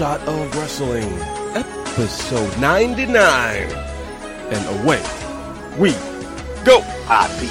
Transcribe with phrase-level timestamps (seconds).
[0.00, 1.12] Shot of Wrestling,
[1.52, 3.14] episode 99.
[4.48, 5.02] And away
[5.76, 5.92] we
[6.64, 6.80] go.
[7.06, 7.48] I be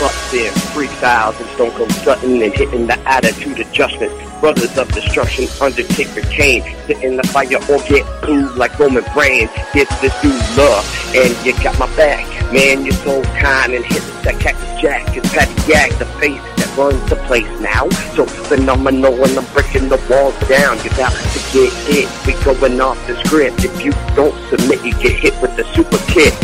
[0.00, 4.10] busting freestyles and Stone Cold Stunner and hitting the attitude adjustment.
[4.40, 9.52] Brothers of Destruction, Undertaker Kane, hitting the fire or get blue like Roman Reigns.
[9.72, 12.26] Get this dude love and you got my back.
[12.52, 15.16] Man, you're so kind and hit that cactus jack.
[15.16, 17.88] It's Patty Yak, the face runs the place now.
[18.14, 20.78] So phenomenal when I'm breaking the walls down.
[20.84, 22.08] You're about to get hit.
[22.26, 23.64] We going off the script.
[23.64, 26.34] If you don't submit, you get hit with the super kick.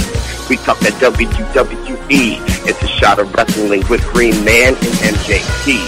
[0.48, 2.66] We talk at WWE.
[2.66, 5.78] It's a shot of wrestling with Green Man and MJT.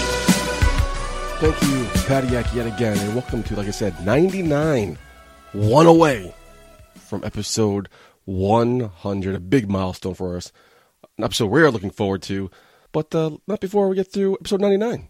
[1.39, 4.97] Thank you, Patty Yak, yet again, and welcome to, like I said, 99.
[5.53, 6.35] One away
[6.95, 7.89] from episode
[8.25, 9.35] 100.
[9.35, 10.51] A big milestone for us.
[11.17, 12.51] An episode we're looking forward to,
[12.91, 15.07] but uh, not before we get through episode 99.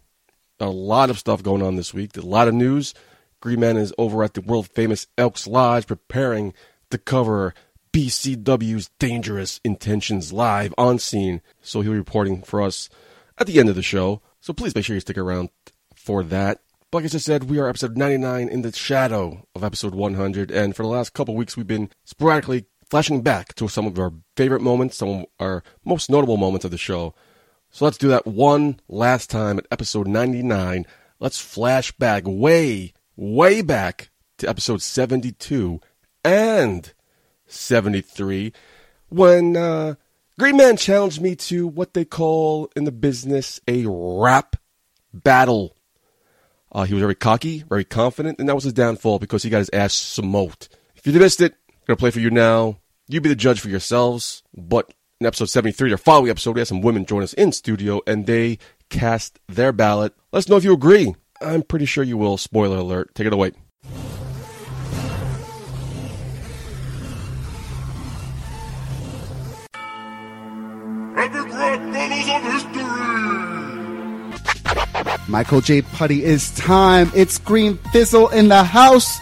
[0.59, 2.93] A lot of stuff going on this week, a lot of news.
[3.39, 6.53] Green Man is over at the world famous Elks Lodge preparing
[6.91, 7.55] to cover
[7.91, 11.41] BCW's Dangerous Intentions live on scene.
[11.61, 12.89] So he'll be reporting for us
[13.37, 14.21] at the end of the show.
[14.39, 15.49] So please make sure you stick around
[15.95, 16.61] for that.
[16.91, 20.51] But like I just said, we are episode 99 in the shadow of episode 100.
[20.51, 24.13] And for the last couple weeks, we've been sporadically flashing back to some of our
[24.35, 27.15] favorite moments, some of our most notable moments of the show.
[27.71, 30.85] So let's do that one last time at episode 99.
[31.19, 35.79] Let's flash back way, way back to episode 72
[36.25, 36.93] and
[37.47, 38.51] 73
[39.07, 39.95] when uh,
[40.37, 44.57] Green Man challenged me to what they call in the business a rap
[45.13, 45.77] battle.
[46.73, 49.59] Uh, he was very cocky, very confident, and that was his downfall because he got
[49.59, 50.69] his ass smoked.
[50.95, 52.79] If you missed it, I'm going to play for you now.
[53.07, 54.43] You be the judge for yourselves.
[54.53, 58.01] But in episode 73, our following episode, we had some women join us in studio
[58.07, 58.57] and they
[58.89, 60.15] cast their ballot.
[60.31, 61.13] Let us know if you agree.
[61.39, 62.37] I'm pretty sure you will.
[62.37, 63.13] Spoiler alert.
[63.13, 63.51] Take it away.
[71.15, 72.81] Epic Rap Battles of History!
[75.27, 75.83] Michael J.
[75.83, 77.11] Putty is time.
[77.15, 79.19] It's Green Fizzle in the house,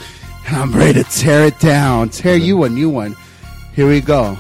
[0.47, 2.07] and I'm ready to tear it down.
[2.09, 3.17] Tear you a new one.
[3.73, 4.37] Here we go.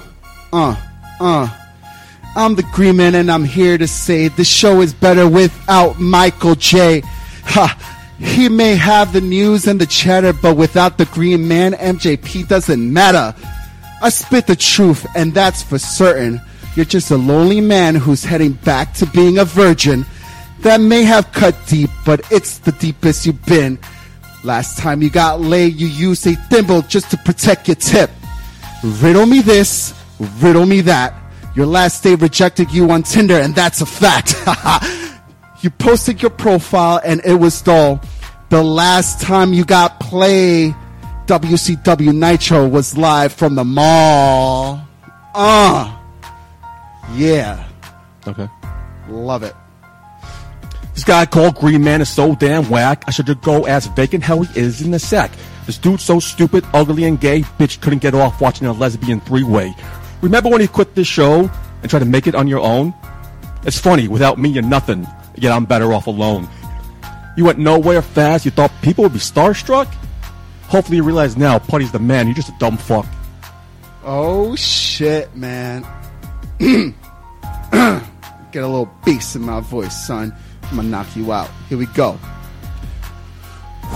[0.53, 0.77] Uh,
[1.19, 1.55] uh.
[2.35, 6.55] I'm the Green Man, and I'm here to say the show is better without Michael
[6.55, 7.01] J.
[7.45, 8.15] Ha!
[8.19, 12.93] He may have the news and the chatter, but without the Green Man, MJP doesn't
[12.93, 13.33] matter.
[14.01, 16.39] I spit the truth, and that's for certain.
[16.75, 20.05] You're just a lonely man who's heading back to being a virgin.
[20.61, 23.79] That may have cut deep, but it's the deepest you've been.
[24.43, 28.11] Last time you got laid, you used a thimble just to protect your tip.
[28.83, 31.15] Riddle me this, riddle me that.
[31.55, 34.35] Your last date rejected you on Tinder, and that's a fact.
[35.61, 38.01] you posted your profile, and it was dull.
[38.49, 40.73] The last time you got play,
[41.25, 44.81] WCW Nitro was live from the mall.
[45.35, 45.95] Uh.
[47.13, 47.67] Yeah.
[48.27, 48.47] Okay.
[49.09, 49.55] Love it.
[50.93, 53.03] This guy called Green Man is so damn whack.
[53.07, 55.31] I should just go ask vacant how he is in the sack.
[55.65, 57.41] This dude's so stupid, ugly, and gay.
[57.41, 59.73] Bitch couldn't get off watching a lesbian three-way.
[60.21, 61.49] Remember when you quit this show
[61.81, 62.93] and tried to make it on your own?
[63.63, 64.07] It's funny.
[64.07, 65.07] Without me, you're nothing.
[65.35, 66.47] Yet I'm better off alone.
[67.37, 68.45] You went nowhere fast.
[68.45, 69.87] You thought people would be starstruck.
[70.63, 72.27] Hopefully, you realize now, Putty's the man.
[72.27, 73.05] You're just a dumb fuck.
[74.03, 75.85] Oh shit, man.
[76.59, 76.93] Get
[77.71, 80.35] a little bass in my voice, son.
[80.63, 81.49] I'm gonna knock you out.
[81.69, 82.19] Here we go.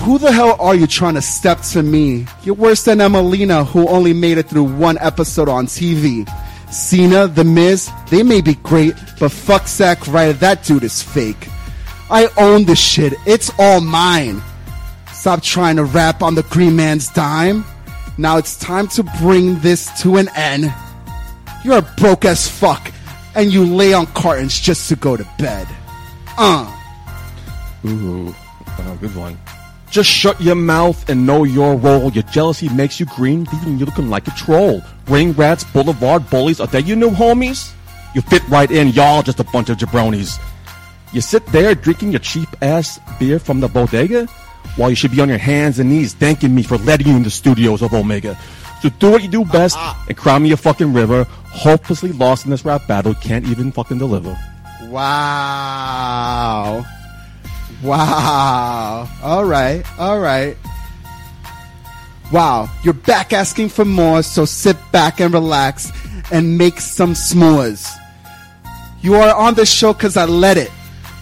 [0.04, 2.26] Who the hell are you trying to step to me?
[2.44, 6.28] You're worse than Emmalina, who only made it through one episode on TV.
[6.70, 11.48] Cena, The Miz, they may be great, but fuck Zack Ryder, that dude is fake.
[12.10, 13.14] I own this shit.
[13.26, 14.42] It's all mine.
[15.14, 17.64] Stop trying to rap on the Green Man's dime.
[18.18, 20.74] Now it's time to bring this to an end.
[21.64, 22.92] You're broke as fuck,
[23.36, 25.66] and you lay on cartons just to go to bed.
[26.38, 26.70] Uh.
[27.86, 28.36] Ooh,
[28.68, 29.38] uh, good one.
[29.94, 32.12] Just shut your mouth and know your role.
[32.12, 34.82] Your jealousy makes you green, leaving you looking like a troll.
[35.08, 37.72] Ring rats, boulevard bullies, are they your new homies?
[38.16, 40.42] You fit right in, y'all just a bunch of jabronis.
[41.14, 44.26] You sit there drinking your cheap ass beer from the bodega
[44.78, 47.22] while you should be on your hands and knees thanking me for letting you in
[47.22, 48.36] the studios of Omega.
[48.82, 50.06] So do what you do best ah, ah.
[50.08, 51.26] and cry me a fucking river.
[51.52, 54.36] Hopelessly lost in this rap battle, can't even fucking deliver.
[54.86, 56.84] Wow.
[57.84, 59.10] Wow.
[59.22, 59.84] All right.
[60.00, 60.58] All right.
[62.32, 62.70] Wow.
[62.84, 65.92] You're back asking for more, so sit back and relax
[66.32, 67.92] and make some s'mores.
[69.02, 70.72] You are on the show because I let it.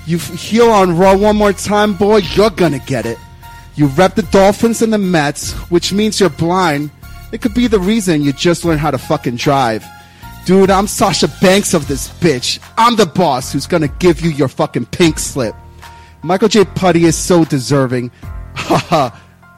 [0.06, 3.18] You heel on Raw one more time, boy, you're gonna get it.
[3.76, 6.92] You rep the Dolphins and the Mets, which means you're blind.
[7.32, 9.86] It could be the reason you just learned how to fucking drive.
[10.46, 12.60] Dude, I'm Sasha Banks of this bitch.
[12.78, 15.56] I'm the boss who's gonna give you your fucking pink slip.
[16.24, 16.66] Michael J.
[16.66, 18.12] Putty is so deserving,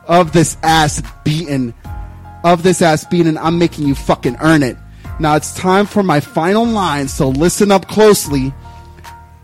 [0.07, 1.74] of this ass beating.
[2.44, 4.77] Of this ass beating, I'm making you fucking earn it.
[5.19, 8.54] Now it's time for my final line, so listen up closely.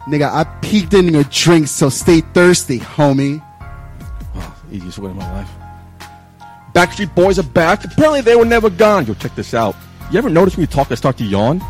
[0.08, 3.44] Nigga, I peeked in your drink, so stay thirsty, homie.
[4.34, 5.50] Well, easiest way of my life.
[6.74, 7.84] Backstreet Boys are back.
[7.84, 9.06] Apparently they were never gone.
[9.06, 9.76] Yo, check this out.
[10.12, 11.62] You ever notice when you talk, I start to yawn?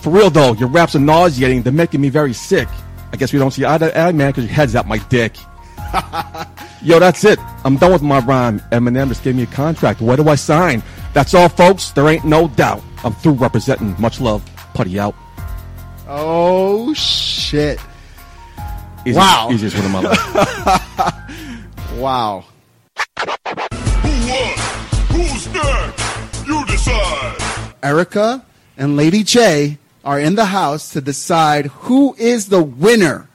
[0.00, 1.62] For real though, your raps are nauseating.
[1.62, 2.68] They're making me very sick.
[3.12, 5.36] I guess we don't see eye to eye, man, because your head's out my dick.
[6.82, 7.38] Yo, that's it.
[7.64, 8.60] I'm done with my rhyme.
[8.72, 10.00] Eminem just gave me a contract.
[10.00, 10.82] Where do I sign?
[11.14, 11.90] That's all, folks.
[11.92, 12.82] There ain't no doubt.
[13.04, 13.94] I'm through representing.
[14.00, 14.44] Much love.
[14.74, 15.14] Putty out.
[16.08, 17.78] Oh shit.
[19.00, 19.48] Easiest, Wow.
[19.50, 21.22] Easiest one of my life.
[21.96, 22.44] Wow.
[23.08, 24.54] Who won?
[25.08, 26.46] Who's next?
[26.46, 27.36] You decide.
[27.82, 28.44] Erica
[28.76, 33.28] and Lady J are in the house to decide who is the winner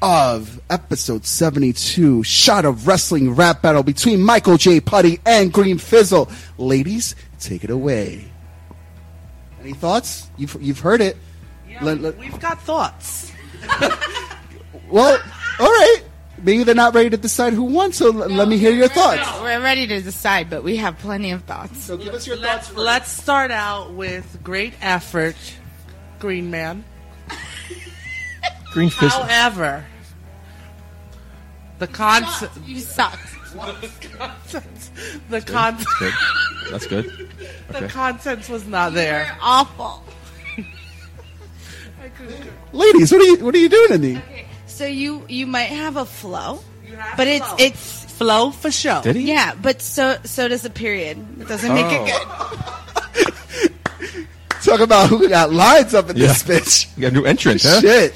[0.00, 4.78] of episode 72 shot of wrestling rap battle between Michael J.
[4.80, 6.30] Putty and Green Fizzle.
[6.58, 8.30] Ladies, take it away.
[9.60, 10.28] Any thoughts?
[10.36, 11.16] You've, you've heard it.
[11.68, 13.32] Yeah, Let- let- we've got thoughts.
[14.90, 15.18] Well,
[15.60, 16.02] all right.
[16.42, 19.28] Maybe they're not ready to decide who won, so l- let me hear your thoughts.
[19.42, 21.82] We're ready to decide, but we have plenty of thoughts.
[21.82, 22.68] So give us your Let's, thoughts.
[22.68, 22.78] first.
[22.78, 25.36] let's start out with great effort,
[26.18, 26.84] Green Man.
[28.72, 29.16] Green fist.
[29.16, 29.84] However,
[31.78, 33.18] the concept, You suck.
[35.30, 36.12] the con, Good.
[36.70, 37.04] That's good.
[37.68, 37.88] the Okay.
[37.88, 39.24] contents was not there.
[39.26, 40.04] You're awful.
[42.72, 44.20] Ladies, what are you what are you doing in the
[44.66, 46.60] So you you might have a flow,
[46.96, 47.56] have but it's flow.
[47.58, 49.00] it's Flow for show.
[49.00, 49.28] Did he?
[49.28, 51.18] yeah, but so so does a period.
[51.40, 52.04] It doesn't make Oh.
[52.04, 52.74] it good.
[54.68, 56.86] Talk about who got lines up in this bitch.
[56.96, 57.80] You got a new entrance, huh?
[57.80, 58.14] Shit.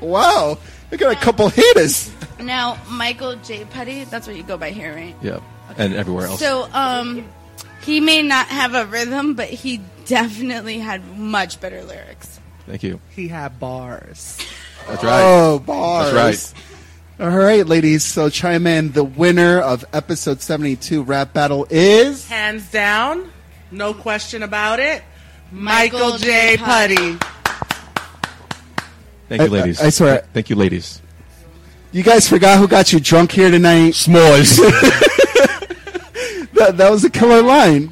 [0.00, 0.58] Wow.
[0.90, 2.10] We got a couple hitters.
[2.38, 3.64] Now Michael J.
[3.64, 5.16] Putty, that's what you go by here, right?
[5.22, 5.40] Yeah.
[5.76, 6.40] And everywhere else.
[6.40, 7.28] So um,
[7.82, 12.40] he may not have a rhythm, but he definitely had much better lyrics.
[12.66, 13.00] Thank you.
[13.14, 14.38] He had bars.
[14.86, 15.22] That's right.
[15.22, 16.12] Oh, bars.
[16.12, 17.28] That's right.
[17.28, 18.04] All right, ladies.
[18.04, 18.92] So chime in.
[18.92, 22.28] The winner of episode 72 rap battle is.
[22.28, 23.30] Hands down,
[23.70, 25.02] no question about it.
[25.52, 26.56] Michael Michael, J.
[26.56, 26.62] J.
[26.62, 27.18] Putty.
[29.28, 29.80] Thank you, I- ladies.
[29.80, 31.00] I- I swear- Thank you, ladies.
[31.92, 33.92] You guys forgot who got you drunk here tonight?
[33.94, 34.58] S'mores.
[36.54, 37.90] That, that was a killer line.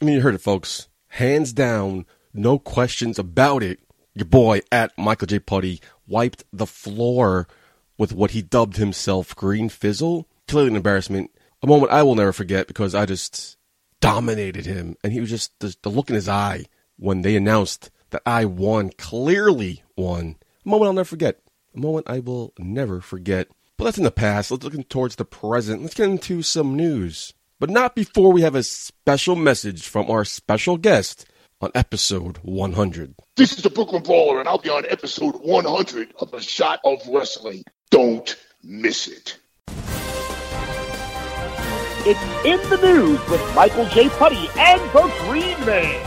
[0.00, 0.88] I mean, you heard it, folks.
[1.08, 3.80] Hands down, no questions about it.
[4.14, 5.40] Your boy at Michael J.
[5.40, 7.48] Putty wiped the floor
[7.98, 10.26] with what he dubbed himself Green Fizzle.
[10.46, 11.30] Clearly an embarrassment.
[11.62, 13.56] A moment I will never forget because I just
[14.00, 14.96] dominated him.
[15.02, 16.66] And he was just, the, the look in his eye
[16.96, 20.36] when they announced that I won, clearly won.
[20.64, 21.40] A moment I'll never forget.
[21.74, 23.48] A moment I will never forget.
[23.76, 24.50] But that's in the past.
[24.50, 25.82] Let's look towards the present.
[25.82, 27.32] Let's get into some news.
[27.60, 31.26] But not before we have a special message from our special guest
[31.60, 33.14] on episode 100.
[33.36, 37.06] This is the Brooklyn Brawler, and I'll be on episode 100 of A Shot of
[37.08, 37.64] Wrestling.
[37.90, 39.38] Don't miss it.
[42.10, 44.08] It's in the news with Michael J.
[44.08, 46.02] Putty and the Green Man.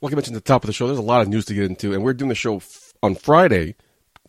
[0.00, 1.54] Like I mentioned at the top of the show, there's a lot of news to
[1.54, 3.76] get into, and we're doing the show f- on Friday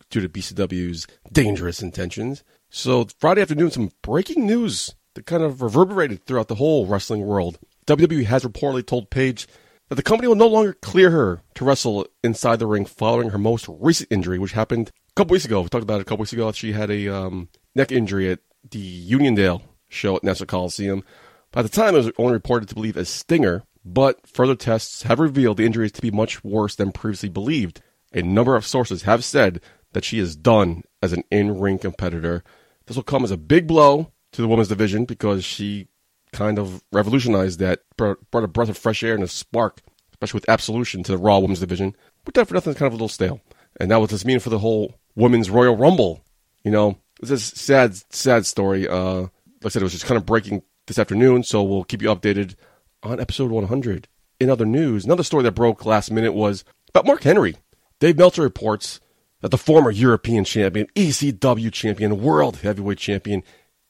[0.08, 2.44] due to BCW's dangerous intentions.
[2.70, 7.58] So Friday afternoon, some breaking news that kind of reverberated throughout the whole wrestling world.
[7.88, 9.48] WWE has reportedly told Paige
[9.88, 13.38] that the company will no longer clear her to wrestle inside the ring following her
[13.38, 15.60] most recent injury, which happened a couple weeks ago.
[15.60, 16.52] We talked about it a couple weeks ago.
[16.52, 18.38] She had a um, neck injury at
[18.70, 21.04] the Uniondale show at Nassau Coliseum.
[21.52, 25.20] By the time, it was only reported to believe as stinger, but further tests have
[25.20, 27.80] revealed the injury to be much worse than previously believed.
[28.12, 29.60] A number of sources have said
[29.92, 32.42] that she is done as an in-ring competitor.
[32.86, 35.88] This will come as a big blow to the women's division because she
[36.32, 39.80] kind of revolutionized that, brought brought a breath of fresh air and a spark,
[40.12, 41.94] especially with Absolution to the Raw Women's division.
[42.24, 43.40] But that for nothing is kind of a little stale.
[43.78, 46.24] And now what does this mean for the whole Women's Royal Rumble?
[46.64, 48.88] You know, it's a sad, sad story.
[48.88, 49.30] Uh, like
[49.64, 52.54] I said, it was just kind of breaking this afternoon, so we'll keep you updated
[53.02, 54.08] on episode 100.
[54.40, 57.56] In other news, another story that broke last minute was about Mark Henry.
[58.00, 59.00] Dave Meltzer reports
[59.40, 63.42] that the former European champion, ECW champion, world heavyweight champion,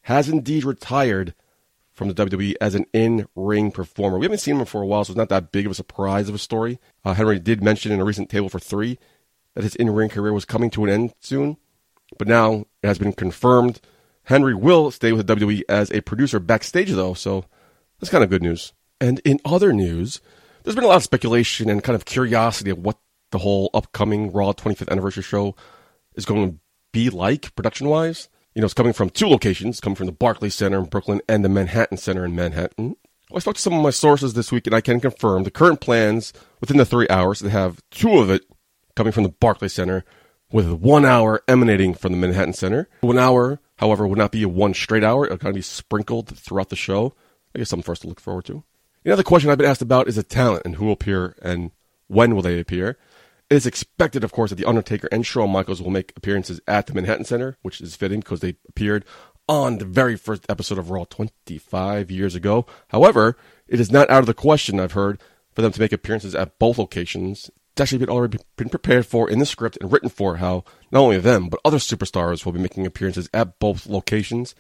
[0.03, 1.35] has indeed retired
[1.93, 4.19] from the WWE as an in-ring performer.
[4.19, 6.29] We haven't seen him for a while, so it's not that big of a surprise
[6.29, 6.81] of a story.
[7.05, 8.99] Uh, Henry did mention in a recent table for three
[9.55, 11.57] that his in-ring career was coming to an end soon,
[12.19, 13.81] but now it has been confirmed.
[14.25, 17.45] Henry will stay with the WWE as a producer backstage, though, so
[17.99, 18.73] that's kind of good news.
[19.01, 20.21] And in other news,
[20.63, 22.99] there's been a lot of speculation and kind of curiosity of what
[23.31, 25.55] the whole upcoming Raw 25th anniversary show
[26.15, 26.59] is going to
[26.93, 28.29] be like production wise.
[28.55, 31.45] You know, it's coming from two locations, coming from the Barclays Center in Brooklyn and
[31.45, 32.97] the Manhattan Center in Manhattan.
[33.35, 35.81] I spoke to some of my sources this week, and I can confirm the current
[35.81, 37.41] plans within the three hours.
[37.41, 38.43] They have two of it
[38.95, 40.05] coming from the Barclays Center,
[40.55, 42.89] with one hour emanating from the Manhattan Center.
[43.01, 45.25] One hour, however, would not be a one straight hour.
[45.25, 47.13] It'll kind of be sprinkled throughout the show.
[47.55, 48.63] I guess something for us to look forward to.
[49.05, 51.73] Another question I've been asked about is the talent and who will appear and
[52.07, 52.97] when will they appear.
[53.51, 56.87] It is expected, of course, that The Undertaker and Shawn Michaels will make appearances at
[56.87, 59.05] the Manhattan Center, which is fitting because they appeared
[59.49, 62.65] on the very first episode of Raw 25 years ago.
[62.89, 65.21] However, it is not out of the question, I've heard,
[65.51, 67.51] for them to make appearances at both locations.
[67.75, 70.63] It's actually been already been prepared for in the script and written for how
[70.93, 74.55] not only them, but other superstars will be making appearances at both locations.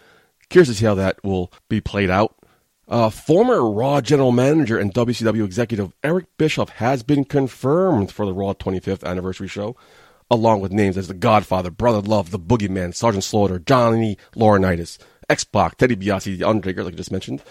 [0.48, 2.34] Curious to see how that will be played out.
[2.88, 8.34] Uh, former Raw general manager and WCW executive Eric Bischoff has been confirmed for the
[8.34, 9.76] Raw 25th anniversary show,
[10.28, 14.98] along with names as The Godfather, Brother Love, The Boogeyman, Sergeant Slaughter, Johnny Laurinaitis,
[15.30, 17.44] X-Pac, Teddy DiBiase, The Undertaker, like I just mentioned,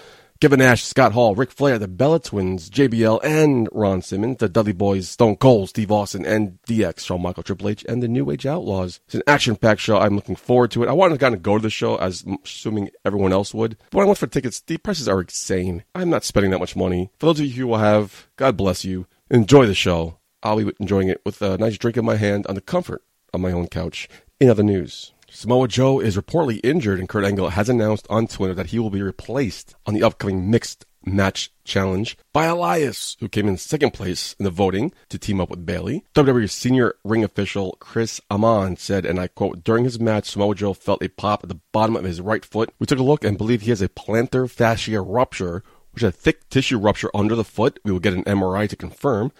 [0.43, 4.73] Kevin Nash, Scott Hall, Ric Flair, the Bella Twins, JBL, and Ron Simmons, the Dudley
[4.73, 8.45] Boys, Stone Cold, Steve Austin, and DX, Shawn Michael, Triple H, and the New Age
[8.45, 8.99] Outlaws.
[9.05, 9.97] It's an action-packed show.
[9.97, 10.89] I'm looking forward to it.
[10.89, 13.77] I wanted to kind of go to the show, as assuming everyone else would.
[13.89, 15.85] But when I went for tickets, the prices are insane.
[15.95, 17.09] I'm not spending that much money.
[17.19, 20.17] For those of you who will have, God bless you, enjoy the show.
[20.43, 23.01] I'll be enjoying it with a nice drink in my hand on the comfort
[23.33, 24.09] of my own couch.
[24.41, 28.53] In other news, Samoa Joe is reportedly injured, and Kurt Angle has announced on Twitter
[28.53, 33.47] that he will be replaced on the upcoming mixed match challenge by Elias, who came
[33.47, 36.03] in second place in the voting to team up with Bayley.
[36.13, 40.73] WWE senior ring official Chris Amann said, and I quote, during his match, Samoa Joe
[40.75, 42.71] felt a pop at the bottom of his right foot.
[42.77, 45.63] We took a look and believe he has a plantar fascia rupture,
[45.93, 47.79] which is a thick tissue rupture under the foot.
[47.83, 49.31] We will get an MRI to confirm.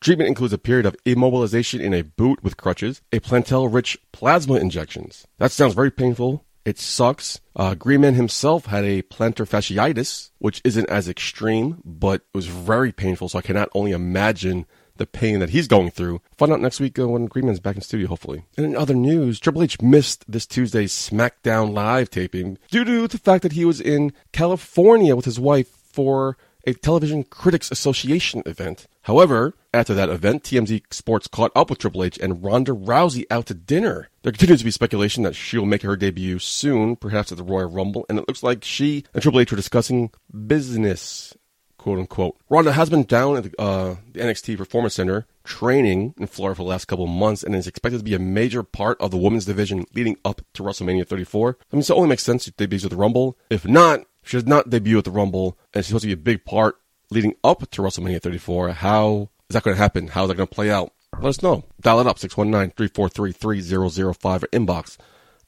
[0.00, 5.26] Treatment includes a period of immobilization in a boot with crutches, a platelet-rich plasma injections.
[5.36, 6.46] That sounds very painful.
[6.64, 7.40] It sucks.
[7.54, 12.92] Uh, Greenman himself had a plantar fasciitis, which isn't as extreme, but it was very
[12.92, 13.28] painful.
[13.28, 14.64] So I cannot only imagine
[14.96, 16.22] the pain that he's going through.
[16.36, 18.44] Find out next week uh, when Greenman's back in studio, hopefully.
[18.56, 23.18] And in other news, Triple H missed this Tuesday's SmackDown live taping due to the
[23.18, 28.86] fact that he was in California with his wife for a Television Critics Association event.
[29.02, 33.46] However, after that event, TMZ Sports caught up with Triple H and Ronda Rousey out
[33.46, 34.08] to dinner.
[34.22, 37.70] There continues to be speculation that she'll make her debut soon, perhaps at the Royal
[37.70, 40.10] Rumble, and it looks like she and Triple H are discussing
[40.46, 41.34] business,
[41.78, 42.36] quote unquote.
[42.48, 46.62] Ronda has been down at the, uh, the NXT Performance Center training in Florida for
[46.62, 49.44] the last couple months and is expected to be a major part of the women's
[49.44, 51.58] division leading up to WrestleMania 34.
[51.72, 53.38] I mean, so it only makes sense she debuts at the Rumble.
[53.50, 56.16] If not, she does not debut at the Rumble, and she's supposed to be a
[56.16, 56.76] big part
[57.10, 58.72] leading up to WrestleMania 34.
[58.72, 60.06] How is that going to happen?
[60.06, 60.92] How is that going to play out?
[61.14, 61.64] Let us know.
[61.80, 64.96] Dial it up, 619-343-3005 or inbox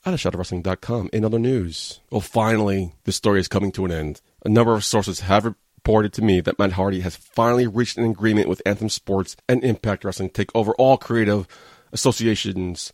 [0.04, 1.10] at ashotofwrestling.com.
[1.12, 4.20] In other news, well, finally, this story is coming to an end.
[4.44, 8.04] A number of sources have reported to me that Matt Hardy has finally reached an
[8.04, 11.46] agreement with Anthem Sports and Impact Wrestling to take over all creative
[11.92, 12.92] associations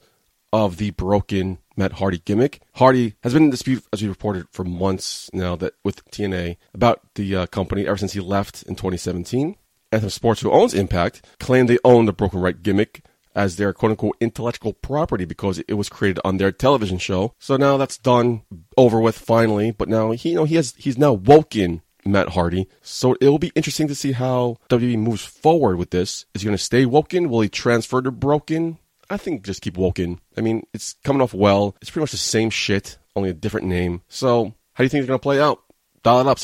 [0.53, 2.61] of the broken Matt Hardy gimmick.
[2.75, 7.00] Hardy has been in dispute, as we reported, for months now that with TNA about
[7.15, 9.57] the uh, company ever since he left in 2017.
[9.92, 13.02] Anthem Sports, who owns Impact, claimed they own the Broken Right gimmick
[13.35, 17.35] as their quote unquote intellectual property because it was created on their television show.
[17.38, 18.42] So now that's done,
[18.76, 19.71] over with finally.
[19.71, 22.68] But now he, you know, he has he's now woken Matt Hardy.
[22.83, 26.26] So it will be interesting to see how WWE moves forward with this.
[26.35, 27.28] Is he going to stay woken?
[27.28, 28.78] Will he transfer to Broken?
[29.11, 30.21] I think just keep woken.
[30.37, 31.76] I mean, it's coming off well.
[31.80, 34.02] It's pretty much the same shit, only a different name.
[34.09, 35.62] So how do you think it's going to play out?
[36.02, 36.38] Dial it up,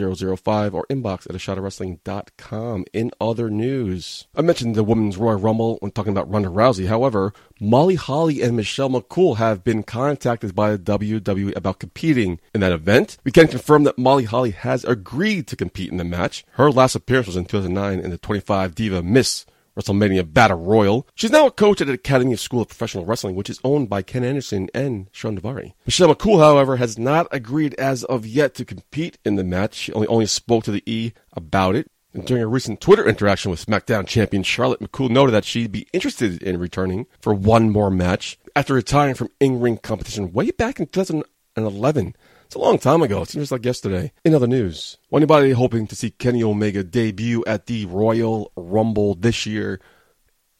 [0.00, 2.84] 619-343-005 or inbox at ashotofwrestling.com.
[2.92, 6.88] In other news, I mentioned the Women's Royal Rumble when talking about Ronda Rousey.
[6.88, 12.60] However, Molly Holly and Michelle McCool have been contacted by the WWE about competing in
[12.60, 13.18] that event.
[13.24, 16.44] We can confirm that Molly Holly has agreed to compete in the match.
[16.52, 19.46] Her last appearance was in 2009 in the 25 Diva Miss
[19.80, 21.06] WrestleMania Battle Royal.
[21.14, 23.88] She's now a coach at the Academy of School of Professional Wrestling, which is owned
[23.88, 25.72] by Ken Anderson and Shawn Daivari.
[25.86, 29.74] Michelle McCool, however, has not agreed as of yet to compete in the match.
[29.74, 31.90] She only, only spoke to the E about it.
[32.12, 35.86] And during a recent Twitter interaction with SmackDown champion Charlotte, McCool noted that she'd be
[35.92, 40.86] interested in returning for one more match after retiring from in-ring competition way back in
[40.86, 42.16] 2011.
[42.50, 43.22] It's a long time ago.
[43.22, 44.10] It seems like yesterday.
[44.24, 49.46] In other news, anybody hoping to see Kenny Omega debut at the Royal Rumble this
[49.46, 49.80] year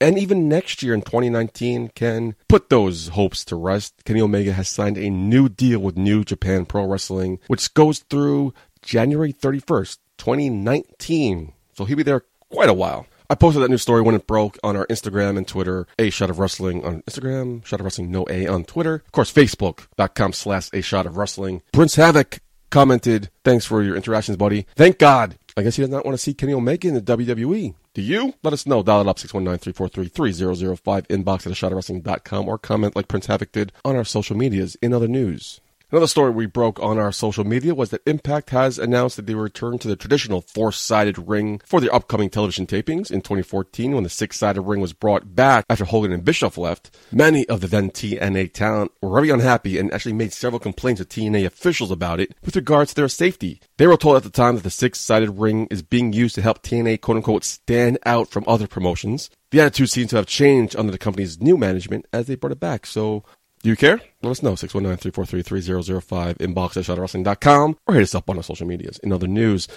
[0.00, 4.04] and even next year in 2019 can put those hopes to rest.
[4.04, 8.54] Kenny Omega has signed a new deal with New Japan Pro Wrestling, which goes through
[8.82, 11.54] January 31st, 2019.
[11.74, 13.08] So he'll be there quite a while.
[13.30, 16.30] I posted that new story when it broke on our Instagram and Twitter, A Shot
[16.30, 19.04] of Wrestling on Instagram, Shot of Wrestling No A on Twitter.
[19.06, 21.62] Of course, Facebook.com slash A Shot of Wrestling.
[21.72, 24.66] Prince Havoc commented, thanks for your interactions, buddy.
[24.74, 25.38] Thank God.
[25.56, 27.74] I guess he does not want to see Kenny Omega in the WWE.
[27.94, 28.34] Do you?
[28.42, 28.82] Let us know.
[28.82, 33.52] Dial it up 619-343-3005 inbox at a shot of wrestling.com or comment like Prince Havoc
[33.52, 34.76] did on our social medias.
[34.82, 35.60] In other news,
[35.92, 39.34] Another story we broke on our social media was that Impact has announced that they
[39.34, 44.08] return to the traditional four-sided ring for their upcoming television tapings in 2014 when the
[44.08, 46.96] six-sided ring was brought back after Hogan and Bischoff left.
[47.10, 51.04] Many of the then TNA talent were very unhappy and actually made several complaints to
[51.04, 53.60] TNA officials about it with regards to their safety.
[53.76, 56.62] They were told at the time that the six-sided ring is being used to help
[56.62, 59.28] TNA quote-unquote stand out from other promotions.
[59.50, 62.60] The attitude seems to have changed under the company's new management as they brought it
[62.60, 62.86] back.
[62.86, 63.24] So
[63.62, 64.00] do you care?
[64.22, 64.52] Let us know.
[64.52, 68.98] 619-343-3005, inbox at shotofwrestling.com, or hit us up on our social medias.
[68.98, 69.68] In other news,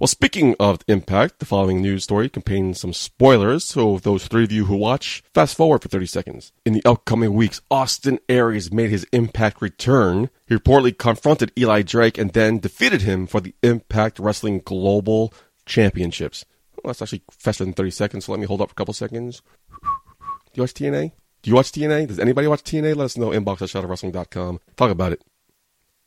[0.00, 4.50] well, speaking of Impact, the following news story contains some spoilers, so those three of
[4.50, 6.52] you who watch, fast forward for 30 seconds.
[6.64, 10.30] In the upcoming weeks, Austin Aries made his Impact return.
[10.46, 15.34] He reportedly confronted Eli Drake and then defeated him for the Impact Wrestling Global
[15.66, 16.46] Championships.
[16.82, 18.94] Well, that's actually faster than 30 seconds, so let me hold up for a couple
[18.94, 19.42] seconds.
[19.82, 19.88] Do
[20.54, 21.12] you watch TNA?
[21.42, 22.08] Do you watch TNA?
[22.08, 22.96] Does anybody watch TNA?
[22.96, 23.30] Let us know.
[23.30, 24.60] Inbox at shotofwrestling.com.
[24.76, 25.22] Talk about it.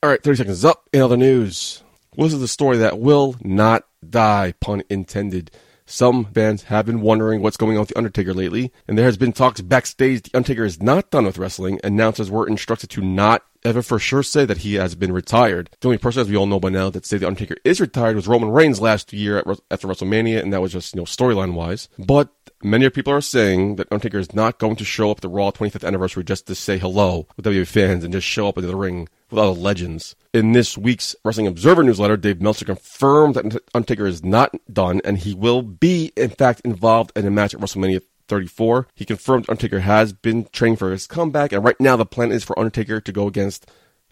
[0.04, 0.90] All right, 30 seconds up.
[0.92, 1.82] In other news,
[2.16, 5.50] well, this is the story that will not die, pun intended.
[5.86, 9.18] Some fans have been wondering what's going on with The Undertaker lately, and there has
[9.18, 11.80] been talks backstage The Undertaker is not done with wrestling.
[11.84, 15.70] Announcers were instructed to not ever for sure say that he has been retired.
[15.82, 18.16] The only person, as we all know by now, that say The Undertaker is retired
[18.16, 21.54] was Roman Reigns last year at, after WrestleMania, and that was just, you know, storyline
[21.54, 21.90] wise.
[21.98, 22.30] But
[22.64, 25.86] many people are saying that Undertaker is not going to show up the Raw 25th
[25.86, 29.10] anniversary just to say hello with WWE fans and just show up into the ring
[29.30, 30.16] with all the legends.
[30.34, 35.18] In this week's Wrestling Observer newsletter, Dave Meltzer confirmed that Undertaker is not done and
[35.18, 38.88] he will be, in fact, involved in a match at WrestleMania 34.
[38.96, 42.44] He confirmed Undertaker has been training for his comeback, and right now the plan is
[42.44, 43.70] for Undertaker to go against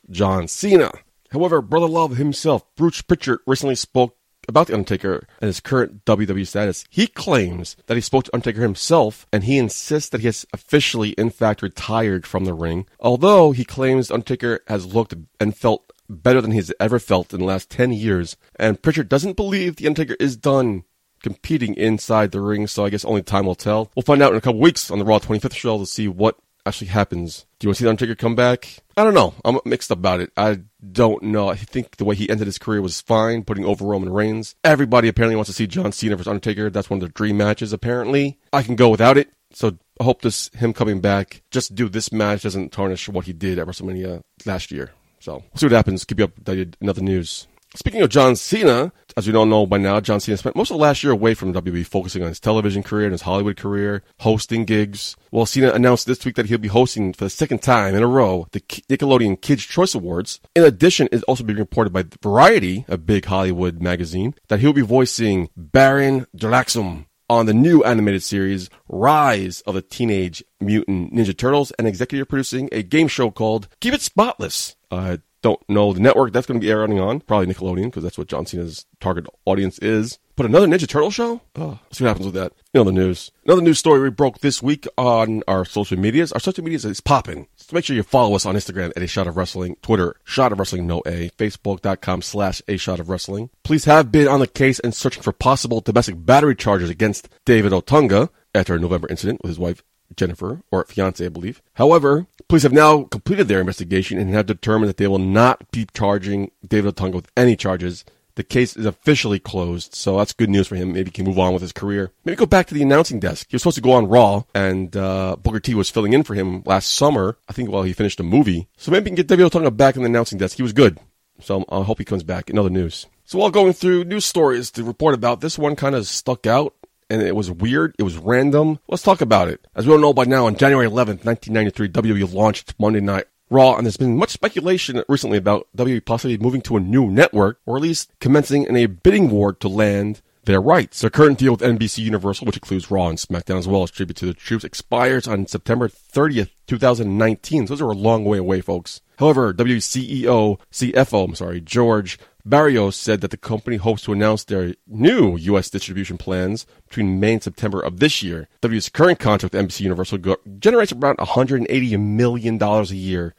[0.10, 0.92] John Cena.
[1.32, 6.48] However, Brother Love himself, Bruce Pritchard, recently spoke about The Undertaker and his current WWE
[6.48, 6.86] status.
[6.90, 11.12] He claims that he spoke to Undertaker himself and he insists that he has officially,
[11.12, 12.88] in fact, retired from the ring.
[13.00, 17.46] Although he claims Undertaker has looked and felt better than he's ever felt in the
[17.46, 18.36] last 10 years.
[18.58, 20.84] And Pritchard doesn't believe The Undertaker is done
[21.22, 23.92] competing inside the ring, so I guess only time will tell.
[23.96, 26.38] We'll find out in a couple weeks on the Raw 25th show to see what
[26.66, 27.46] actually happens.
[27.60, 28.78] Do you want to see the Undertaker come back?
[28.98, 29.34] I don't know.
[29.44, 30.32] I'm mixed about it.
[30.36, 31.50] I don't know.
[31.50, 34.56] I think the way he ended his career was fine, putting over Roman Reigns.
[34.64, 36.70] Everybody apparently wants to see John Cena versus Undertaker.
[36.70, 38.40] That's one of their dream matches, apparently.
[38.54, 39.30] I can go without it.
[39.54, 43.34] So I hope this him coming back, just do this match doesn't tarnish what he
[43.34, 44.92] did at WrestleMania last year.
[45.20, 46.06] So we'll see what happens.
[46.06, 47.48] Keep you updated in other news.
[47.74, 50.78] Speaking of John Cena, as we don't know by now, John Cena spent most of
[50.78, 54.04] the last year away from WWE, focusing on his television career and his Hollywood career,
[54.20, 55.16] hosting gigs.
[55.32, 58.08] Well, Cena announced this week that he'll be hosting for the second time in a
[58.08, 60.42] row the Nickelodeon Kids Choice Awards.
[60.54, 64.82] In addition, it's also being reported by Variety, a big Hollywood magazine, that he'll be
[64.82, 71.72] voicing Baron Draxum on the new animated series Rise of the Teenage Mutant Ninja Turtles
[71.72, 74.76] and executive producing a game show called Keep It Spotless.
[74.92, 77.22] Uh, don't know the network that's going to be airing on.
[77.22, 80.20] Probably Nickelodeon because that's what John Cena's target audience is.
[80.36, 81.42] But another Ninja Turtle show?
[81.56, 82.54] Oh, see what happens with that.
[82.74, 83.32] You know the news.
[83.46, 86.32] Another news story we broke this week on our social medias.
[86.32, 87.48] Our social medias is popping.
[87.58, 90.52] So make sure you follow us on Instagram at A Shot of Wrestling, Twitter, Shot
[90.52, 93.50] of Wrestling No A, Facebook.com slash A Shot of Wrestling.
[93.64, 97.72] Police have been on the case and searching for possible domestic battery charges against David
[97.72, 99.84] Otunga after a November incident with his wife
[100.16, 101.62] Jennifer, or fiance, I believe.
[101.76, 105.88] However, police have now completed their investigation and have determined that they will not be
[105.94, 108.06] charging David Otunga with any charges.
[108.36, 110.94] The case is officially closed, so that's good news for him.
[110.94, 112.12] Maybe he can move on with his career.
[112.24, 113.48] Maybe go back to the announcing desk.
[113.50, 116.34] He was supposed to go on Raw, and uh, Booker T was filling in for
[116.34, 118.70] him last summer, I think while he finished a movie.
[118.78, 120.56] So maybe we can get David Otunga back in the announcing desk.
[120.56, 120.98] He was good.
[121.42, 122.50] So I hope he comes back.
[122.50, 123.06] In other news.
[123.26, 126.74] So while going through news stories to report about, this one kind of stuck out
[127.12, 127.94] and it was weird.
[128.00, 128.80] It was random.
[128.88, 129.68] Let's talk about it.
[129.76, 133.76] As we all know by now, on January 11th, 1993, WWE launched Monday Night Raw,
[133.76, 137.76] and there's been much speculation recently about WWE possibly moving to a new network, or
[137.76, 141.02] at least commencing in a bidding war to land their rights.
[141.02, 144.16] Their current deal with NBC Universal, which includes Raw and SmackDown as well as tribute
[144.18, 147.68] to the troops, expires on September 30th, 2019.
[147.68, 149.02] So those are a long way away, folks.
[149.20, 154.76] However, WCEO, CFO, I'm sorry, George Barrios said that the company hopes to announce their
[154.88, 155.70] new U.S.
[155.70, 158.48] distribution plans between May and September of this year.
[158.62, 160.20] W's current contract with NBC Universal
[160.60, 163.36] generates around $180 million a year.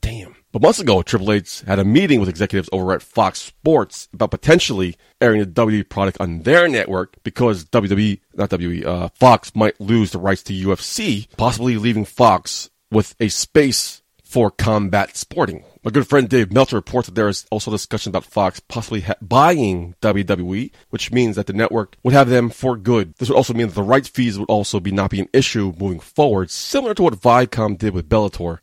[0.00, 0.36] Damn.
[0.50, 4.30] But months ago, Triple H had a meeting with executives over at Fox Sports about
[4.30, 9.78] potentially airing the WWE product on their network because WWE, not WWE, uh, Fox might
[9.78, 15.64] lose the rights to UFC, possibly leaving Fox with a space for combat sporting.
[15.84, 19.14] My good friend Dave Meltzer reports that there is also discussion about Fox possibly ha-
[19.22, 23.14] buying WWE, which means that the network would have them for good.
[23.16, 25.72] This would also mean that the rights fees would also be not be an issue
[25.78, 28.58] moving forward, similar to what Viacom did with Bellator.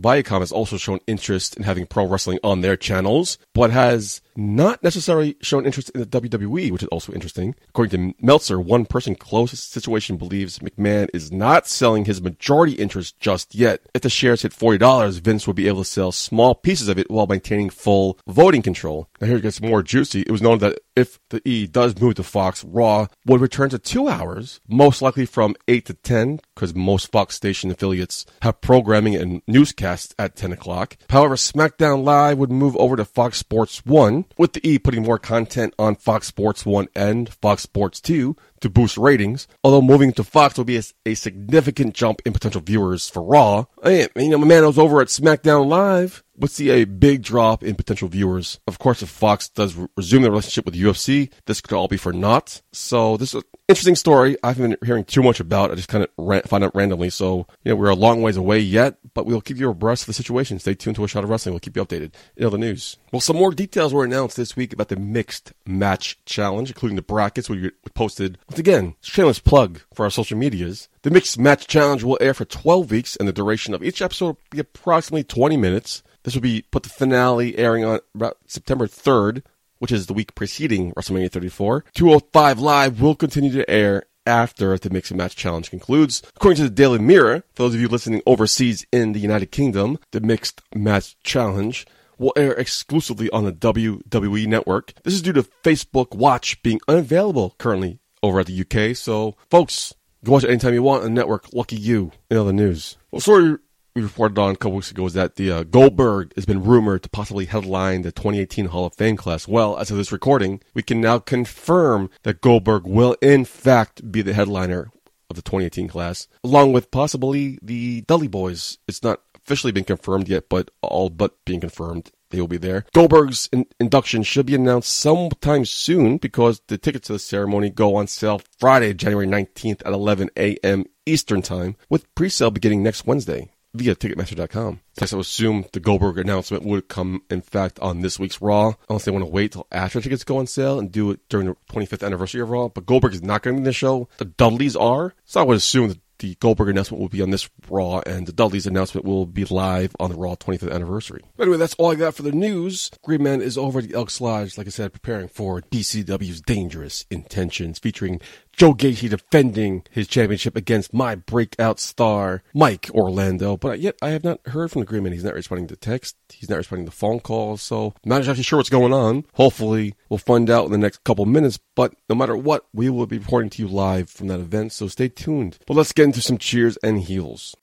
[0.00, 4.82] Viacom, has also shown interest in having pro wrestling on their channels, but has not
[4.82, 7.54] necessarily shown interest in the WWE, which is also interesting.
[7.68, 12.22] According to Meltzer, one person close to the situation believes McMahon is not selling his
[12.22, 13.82] majority interest just yet.
[13.94, 17.10] If the shares hit $40, Vince would be able to sell small pieces of it
[17.10, 19.08] while maintaining full voting control.
[19.20, 20.20] Now here it gets more juicy.
[20.20, 23.80] It was known that if the E does move to Fox, Raw would return to
[23.80, 29.16] two hours, most likely from 8 to 10, because most Fox station affiliates have programming
[29.16, 30.98] and newscasts at 10 o'clock.
[31.08, 35.18] However, SmackDown Live would move over to Fox Sports 1, with the E putting more
[35.18, 39.48] content on Fox Sports 1 and Fox Sports 2 to boost ratings.
[39.64, 43.64] Although moving to Fox will be a, a significant jump in potential viewers for Raw.
[43.82, 47.62] I, you know, my man was over at SmackDown Live would see a big drop
[47.62, 48.58] in potential viewers.
[48.66, 51.96] Of course, if Fox does re- resume the relationship with UFC, this could all be
[51.96, 52.62] for naught.
[52.72, 54.36] So this is an interesting story.
[54.42, 55.70] I haven't been hearing too much about.
[55.70, 57.10] I just kind of ran- find out randomly.
[57.10, 60.06] So you know, we're a long ways away yet, but we'll keep you abreast of
[60.06, 60.58] the situation.
[60.58, 61.52] Stay tuned to a shot of wrestling.
[61.52, 62.96] We'll keep you updated in other news.
[63.12, 67.02] Well, some more details were announced this week about the mixed match challenge, including the
[67.02, 68.38] brackets we posted.
[68.48, 70.88] Once again, shameless plug for our social medias.
[71.02, 74.26] The mixed match challenge will air for 12 weeks, and the duration of each episode
[74.26, 76.02] will be approximately 20 minutes.
[76.22, 79.42] This will be put the finale airing on about September 3rd,
[79.78, 81.84] which is the week preceding WrestleMania 34.
[81.94, 86.22] 205 Live will continue to air after the Mix and Match Challenge concludes.
[86.36, 89.98] According to the Daily Mirror, for those of you listening overseas in the United Kingdom,
[90.12, 91.86] the Mixed Match Challenge
[92.18, 94.92] will air exclusively on the WWE network.
[95.04, 98.94] This is due to Facebook Watch being unavailable currently over at the UK.
[98.94, 101.52] So, folks, go watch it anytime you want on the network.
[101.54, 102.12] Lucky you.
[102.30, 102.98] In other news.
[103.10, 103.56] Well, sorry
[103.94, 107.02] we reported on a couple weeks ago is that the uh, Goldberg has been rumored
[107.02, 109.48] to possibly headline the 2018 Hall of Fame class.
[109.48, 114.22] Well, as of this recording, we can now confirm that Goldberg will in fact be
[114.22, 114.90] the headliner
[115.28, 118.78] of the 2018 class, along with possibly the Dudley Boys.
[118.86, 122.12] It's not officially been confirmed yet, but all but being confirmed.
[122.30, 122.84] They will be there.
[122.94, 127.96] Goldberg's in- induction should be announced sometime soon because the tickets to the ceremony go
[127.96, 130.84] on sale Friday, January 19th at 11 a.m.
[131.06, 134.80] Eastern Time, with pre-sale beginning next Wednesday via Ticketmaster.com.
[134.98, 138.74] Guess I would assume the Goldberg announcement would come, in fact, on this week's Raw,
[138.88, 141.46] unless they want to wait till after tickets go on sale and do it during
[141.46, 142.68] the 25th anniversary of Raw.
[142.68, 144.08] But Goldberg is not going to be in the show.
[144.18, 145.14] The Dudleys are.
[145.24, 148.32] So I would assume that the Goldberg announcement will be on this Raw, and the
[148.32, 151.22] Dudleys announcement will be live on the Raw 25th anniversary.
[151.36, 152.90] But anyway, that's all I got for the news.
[153.02, 157.06] Green Man is over at the Elks Lodge, like I said, preparing for BCW's Dangerous
[157.10, 158.20] Intentions, featuring
[158.60, 163.56] Joe Gacy defending his championship against my breakout star, Mike Orlando.
[163.56, 165.14] But yet, I have not heard from the Green Man.
[165.14, 166.14] He's not responding to text.
[166.28, 167.62] He's not responding to phone calls.
[167.62, 169.24] So, I'm not exactly sure what's going on.
[169.32, 171.58] Hopefully, we'll find out in the next couple minutes.
[171.74, 174.74] But no matter what, we will be reporting to you live from that event.
[174.74, 175.56] So, stay tuned.
[175.66, 177.56] But let's get into some cheers and heels.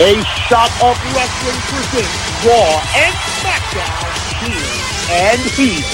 [0.00, 0.14] A
[0.46, 4.06] shot of wrestling presents Raw and SmackDown
[4.38, 5.84] Cheers and Heat.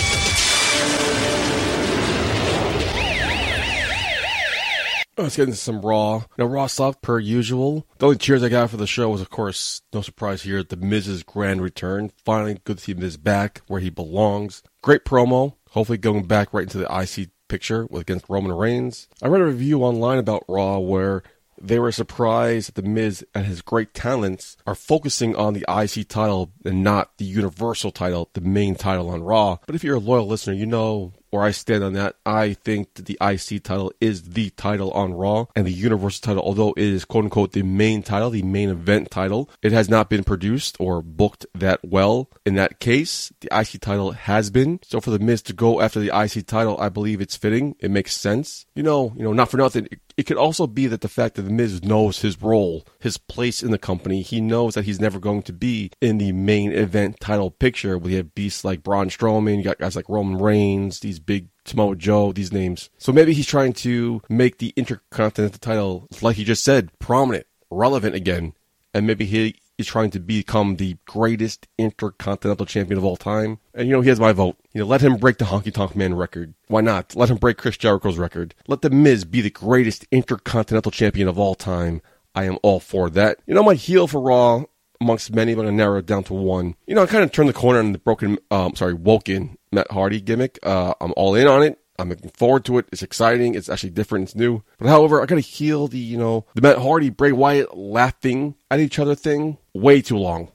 [5.16, 6.24] Oh, let's get into some Raw.
[6.36, 7.86] Now, Raw stuff per usual.
[7.96, 10.76] The only cheers I got for the show was, of course, no surprise here, The
[10.76, 12.12] Miz's grand return.
[12.26, 14.62] Finally, good to see Miz back where he belongs.
[14.82, 15.54] Great promo.
[15.70, 19.08] Hopefully, going back right into the IC picture with against Roman Reigns.
[19.22, 21.22] I read a review online about Raw where
[21.60, 26.08] they were surprised that The Miz and his great talents are focusing on the IC
[26.08, 29.58] title and not the Universal title, the main title on Raw.
[29.66, 32.14] But if you're a loyal listener, you know where I stand on that.
[32.24, 36.44] I think that the IC title is the title on Raw and the Universal title,
[36.44, 40.08] although it is quote unquote the main title, the main event title, it has not
[40.08, 42.30] been produced or booked that well.
[42.46, 44.78] In that case, the IC title has been.
[44.84, 47.74] So for the Miz to go after the IC title, I believe it's fitting.
[47.80, 48.66] It makes sense.
[48.76, 49.88] You know, you know, not for nothing.
[49.90, 53.18] It, it could also be that the fact that the Miz knows his role, his
[53.18, 56.70] place in the company, he knows that he's never going to be in the main
[56.70, 57.98] event title picture.
[57.98, 61.96] We have beasts like Braun Strowman, you got guys like Roman Reigns, these big Samoa
[61.96, 62.90] Joe, these names.
[62.98, 68.14] So maybe he's trying to make the Intercontinental title, like he just said, prominent, relevant
[68.14, 68.54] again.
[68.92, 73.58] And maybe he is trying to become the greatest Intercontinental champion of all time.
[73.74, 74.56] And you know, he has my vote.
[74.72, 76.54] You know, let him break the Honky Tonk Man record.
[76.68, 77.16] Why not?
[77.16, 78.54] Let him break Chris Jericho's record.
[78.68, 82.02] Let The Miz be the greatest Intercontinental champion of all time.
[82.34, 83.38] I am all for that.
[83.46, 84.64] You know, my heel for Raw
[85.00, 86.74] amongst many, but gonna narrow down to one.
[86.86, 89.90] You know, I kind of turned the corner on the broken, um, sorry, Woken Matt
[89.90, 90.58] Hardy gimmick.
[90.62, 91.78] Uh, I'm all in on it.
[91.98, 92.86] I'm looking forward to it.
[92.90, 93.54] It's exciting.
[93.54, 94.24] It's actually different.
[94.24, 94.62] It's new.
[94.78, 98.80] But however, I gotta heel the, you know, the Matt Hardy, Bray Wyatt laughing at
[98.80, 99.58] each other thing.
[99.74, 100.50] Way too long.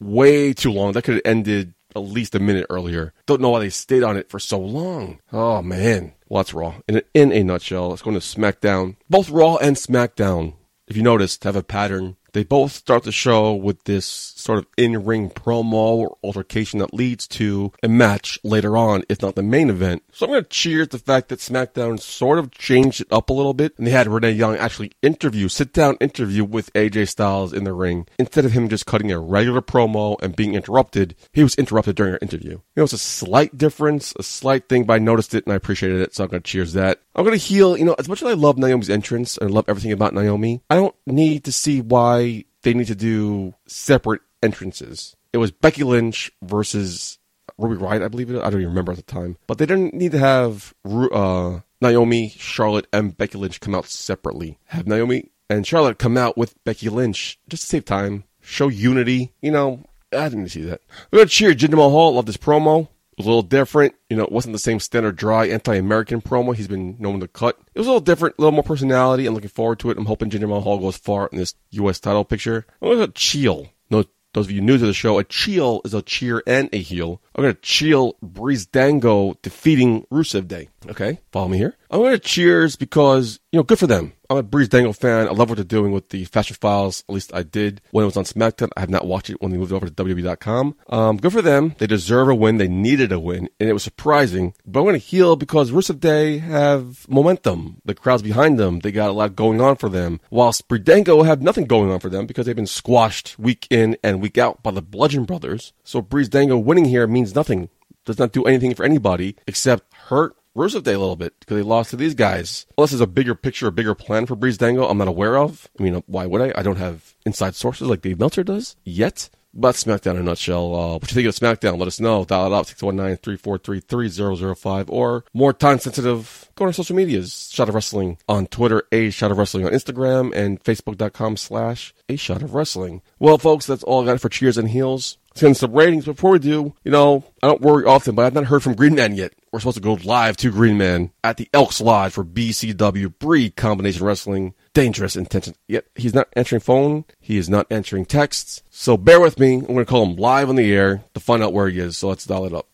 [0.00, 0.92] Way too long.
[0.92, 3.12] That could have ended at least a minute earlier.
[3.26, 5.20] Don't know why they stayed on it for so long.
[5.30, 6.14] Oh man.
[6.28, 6.76] Well, that's Raw.
[6.88, 8.96] In, in a nutshell, let's go into SmackDown.
[9.10, 10.54] Both Raw and SmackDown,
[10.88, 14.06] if you noticed, have a pattern they both start the show with this
[14.42, 19.22] sort of in ring promo or altercation that leads to a match later on, if
[19.22, 20.02] not the main event.
[20.12, 23.30] So I'm going to cheer at the fact that SmackDown sort of changed it up
[23.30, 23.76] a little bit.
[23.78, 27.72] And they had Renee Young actually interview, sit down interview with AJ Styles in the
[27.72, 28.06] ring.
[28.18, 32.12] Instead of him just cutting a regular promo and being interrupted, he was interrupted during
[32.12, 32.60] her interview.
[32.76, 36.00] Know, it's a slight difference, a slight thing, but I noticed it and I appreciated
[36.00, 36.14] it.
[36.14, 37.00] So I'm going to cheers that.
[37.14, 39.66] I'm going to heel, you know, as much as I love Naomi's entrance and love
[39.68, 45.16] everything about Naomi, I don't need to see why they need to do separate entrances.
[45.32, 47.18] It was Becky Lynch versus
[47.58, 48.38] Ruby Riott, I believe it.
[48.38, 52.30] I don't even remember at the time, but they didn't need to have uh, Naomi,
[52.36, 54.58] Charlotte, and Becky Lynch come out separately.
[54.66, 59.32] Have Naomi and Charlotte come out with Becky Lynch just to save time, show unity.
[59.40, 60.80] You know, I didn't see that.
[61.10, 62.14] We're gonna cheer Jinder Mahal.
[62.14, 63.94] Love this promo was a little different.
[64.08, 67.58] You know, it wasn't the same standard dry anti-American promo he's been known to cut.
[67.74, 69.26] It was a little different, a little more personality.
[69.26, 69.98] I'm looking forward to it.
[69.98, 72.00] I'm hoping Jinder Mahal goes far in this U.S.
[72.00, 72.66] title picture.
[72.80, 73.68] I'm going to Cheel.
[73.90, 76.80] No, those of you new to the show, a Cheel is a cheer and a
[76.80, 77.20] heel.
[77.34, 80.68] I'm going to Cheel Breezango defeating Rusev Day.
[80.88, 81.76] Okay, follow me here.
[81.92, 84.14] I'm going to cheers because, you know, good for them.
[84.30, 85.28] I'm a Breezango fan.
[85.28, 87.04] I love what they're doing with the Fashion Files.
[87.06, 88.70] At least I did when it was on SmackDown.
[88.78, 90.74] I have not watched it when they moved over to WWE.com.
[90.88, 91.74] Um, good for them.
[91.76, 92.56] They deserve a win.
[92.56, 94.54] They needed a win, and it was surprising.
[94.64, 97.82] But I'm going to heel because Rusev Day have momentum.
[97.84, 98.78] The crowd's behind them.
[98.78, 100.18] They got a lot going on for them.
[100.30, 103.98] Whilst Breeze Breezango have nothing going on for them because they've been squashed week in
[104.02, 105.74] and week out by the Bludgeon Brothers.
[105.84, 107.68] So Breezango winning here means nothing.
[108.06, 111.62] Does not do anything for anybody except hurt Rusev Day a little bit because they
[111.62, 112.66] lost to these guys.
[112.76, 115.68] Unless there's a bigger picture, a bigger plan for Breezango I'm not aware of.
[115.78, 116.52] I mean, why would I?
[116.58, 119.30] I don't have inside sources like Dave Meltzer does yet.
[119.54, 120.74] But SmackDown in a nutshell.
[120.74, 121.78] Uh, what you think of SmackDown?
[121.78, 122.24] Let us know.
[122.24, 126.48] Dial it up 619-343-3005 or more time sensitive.
[126.54, 127.50] Go on our social medias.
[127.52, 132.16] Shot of Wrestling on Twitter, A Shot of Wrestling on Instagram, and Facebook.com slash A
[132.16, 133.02] Shot of Wrestling.
[133.18, 135.18] Well, folks, that's all I got for Cheers and Heels.
[135.34, 136.06] Get some ratings.
[136.06, 138.94] Before we do, you know, I don't worry often, but I've not heard from Green
[138.94, 139.34] Man yet.
[139.52, 143.50] We're supposed to go live to Green Man at the Elks Lodge for BCW Bree
[143.50, 144.54] Combination Wrestling.
[144.72, 145.54] Dangerous intention.
[145.68, 147.04] Yet he's not answering phone.
[147.20, 148.62] He is not answering texts.
[148.70, 149.56] So bear with me.
[149.56, 151.98] I'm going to call him live on the air to find out where he is.
[151.98, 152.66] So let's dial it up.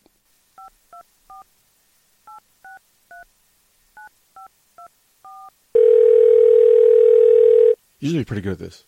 [7.99, 8.85] Usually pretty good at this.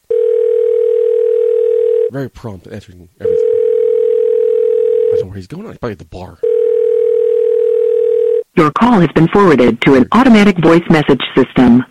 [2.12, 3.44] Very prompt at answering everything.
[3.44, 5.66] I don't know where he's going.
[5.66, 6.38] He's probably at the bar.
[8.60, 11.82] Your call has been forwarded to an automatic voice message system.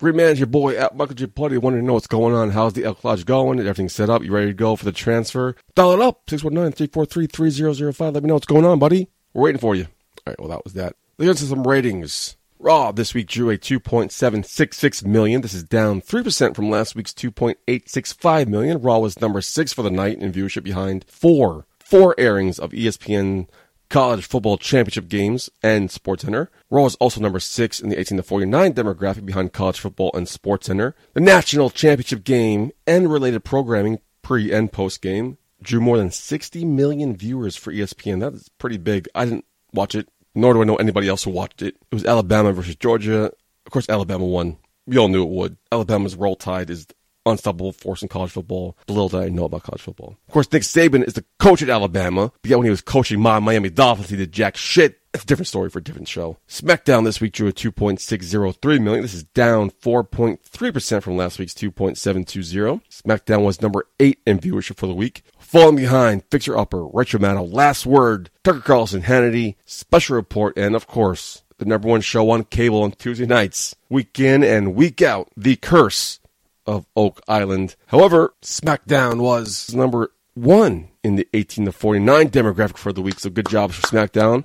[0.00, 1.28] Great your boy at Michael J.
[1.28, 1.58] Putty.
[1.58, 2.50] Wanting to know what's going on.
[2.50, 3.60] How's the Lodge going?
[3.60, 4.24] Is everything set up?
[4.24, 5.54] You ready to go for the transfer?
[5.76, 6.26] Dial it up.
[6.26, 8.14] 619-343-3005.
[8.14, 9.10] Let me know what's going on, buddy.
[9.32, 9.84] We're waiting for you.
[9.84, 10.96] All right, well, that was that.
[11.18, 12.36] Let's get into some ratings.
[12.58, 15.42] Raw this week drew a 2.766 million.
[15.42, 18.82] This is down 3% from last week's 2.865 million.
[18.82, 23.46] Raw was number six for the night in viewership behind four, four airings of ESPN
[23.92, 26.48] college football championship games and SportsCenter.
[26.70, 30.26] Raw is also number six in the 18 to 49 demographic behind college football and
[30.26, 30.94] SportsCenter.
[31.12, 36.64] The national championship game and related programming pre and post game drew more than 60
[36.64, 38.20] million viewers for ESPN.
[38.20, 39.08] That is pretty big.
[39.14, 41.76] I didn't watch it, nor do I know anybody else who watched it.
[41.90, 43.30] It was Alabama versus Georgia.
[43.66, 44.56] Of course, Alabama won.
[44.86, 45.58] We all knew it would.
[45.70, 46.86] Alabama's roll tide is
[47.26, 48.76] unstoppable force in college football.
[48.86, 50.16] The little that I know about college football.
[50.28, 53.20] Of course, Nick Saban is the coach at Alabama, but yet when he was coaching
[53.20, 54.98] my Miami Dolphins, he did jack shit.
[55.14, 56.38] It's a different story for a different show.
[56.48, 59.02] SmackDown this week drew a 2.603 million.
[59.02, 62.80] This is down 4.3% from last week's 2.720.
[62.88, 65.22] SmackDown was number 8 in viewership for the week.
[65.38, 70.86] Falling behind, Fixer Upper, Rachel Maddow, Last Word, Tucker Carlson, Hannity, Special Report, and of
[70.86, 75.28] course, the number one show on cable on Tuesday nights, week in and week out,
[75.36, 76.20] The Curse
[76.66, 77.76] of Oak Island.
[77.86, 83.30] However, SmackDown was number one in the 18 to 49 demographic for the week, so
[83.30, 84.44] good job for SmackDown.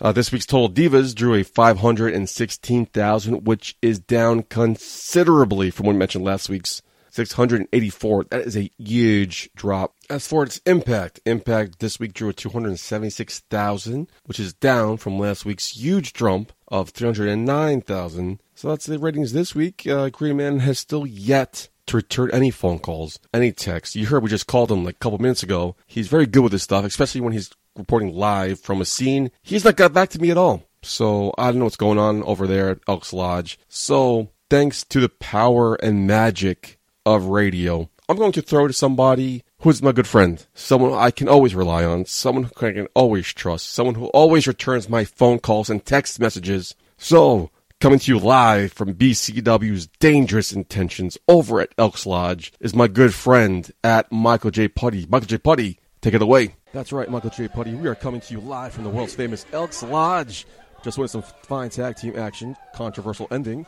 [0.00, 5.98] Uh, this week's total divas drew a 516,000, which is down considerably from what we
[5.98, 8.24] mentioned last week's 684.
[8.30, 9.94] That is a huge drop.
[10.10, 15.44] As for its impact, impact this week drew a 276,000, which is down from last
[15.44, 18.40] week's huge jump of 309,000.
[18.62, 19.88] So that's the ratings this week.
[19.88, 23.96] Uh, Green Man has still yet to return any phone calls, any texts.
[23.96, 25.74] You heard we just called him like a couple minutes ago.
[25.88, 29.32] He's very good with this stuff, especially when he's reporting live from a scene.
[29.42, 30.62] He's not got back to me at all.
[30.80, 33.58] So I don't know what's going on over there at Elks Lodge.
[33.68, 39.42] So thanks to the power and magic of radio, I'm going to throw to somebody
[39.62, 43.26] who's my good friend, someone I can always rely on, someone who I can always
[43.26, 46.76] trust, someone who always returns my phone calls and text messages.
[46.96, 47.50] So,
[47.82, 53.12] coming to you live from BCW's Dangerous Intentions over at Elks Lodge is my good
[53.12, 54.68] friend at Michael J.
[54.68, 55.04] Putty.
[55.10, 55.38] Michael J.
[55.38, 56.54] Putty, take it away.
[56.72, 57.48] That's right, Michael J.
[57.48, 57.74] Putty.
[57.74, 60.46] We are coming to you live from the world's famous Elks Lodge.
[60.84, 63.66] Just winning some fine tag team action, controversial ending.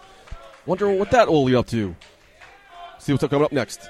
[0.65, 1.97] Wonder what that will lead up to.
[3.01, 3.81] See what's coming up next.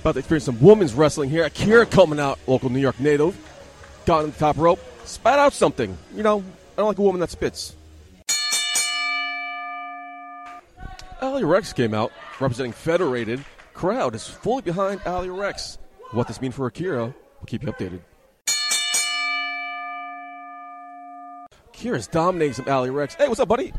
[0.00, 1.44] About to experience some women's wrestling here.
[1.44, 3.38] Akira coming out, local New York native.
[4.06, 5.96] Got on the top rope, spat out something.
[6.14, 7.76] You know, I don't like a woman that spits.
[11.20, 12.10] Ali Rex came out,
[12.40, 13.44] representing Federated.
[13.74, 15.78] Crowd is fully behind Ali Rex.
[16.10, 18.00] What this mean for Akira, we'll keep you updated.
[21.68, 23.14] Akira's dominating some Ali Rex.
[23.14, 23.72] Hey, what's up, buddy?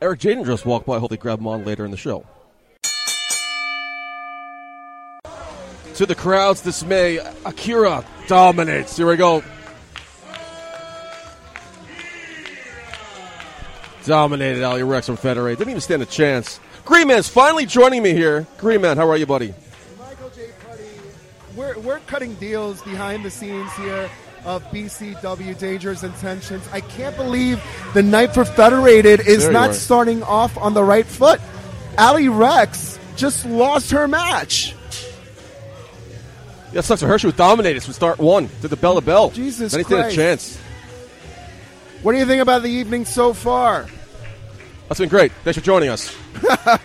[0.00, 0.96] Eric Jaden just walked by.
[0.96, 2.26] I hope they grab him on later in the show.
[5.94, 8.96] To the crowd's dismay, Akira dominates.
[8.96, 9.44] Here we go.
[14.04, 15.58] Dominated Ali Rex from Federate.
[15.58, 16.60] Didn't even stand a chance.
[16.84, 18.46] Green Man's finally joining me here.
[18.58, 19.54] Green Man, how are you, buddy?
[19.98, 20.50] Michael J.
[20.68, 20.82] Putty,
[21.56, 24.10] we're, we're cutting deals behind the scenes here
[24.44, 26.68] of BCW Dangerous Intentions.
[26.72, 27.62] I can't believe
[27.94, 29.74] the night for Federated is not are.
[29.74, 31.40] starting off on the right foot.
[31.96, 34.74] Ali Rex just lost her match.
[36.72, 37.18] Yeah, sucks for her.
[37.18, 38.48] She was dominated from start one.
[38.62, 39.30] Did the bell to bell.
[39.30, 40.58] Jesus Then he did a chance.
[42.02, 43.86] What do you think about the evening so far?
[44.88, 45.30] That's been great.
[45.44, 46.12] Thanks for joining us.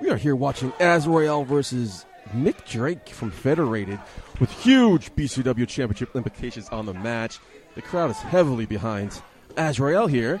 [0.00, 4.00] we are here watching Azrael versus Nick Drake from Federated
[4.40, 7.40] with huge BCW championship implications on the match.
[7.74, 9.20] The crowd is heavily behind
[9.58, 10.40] Azrael here.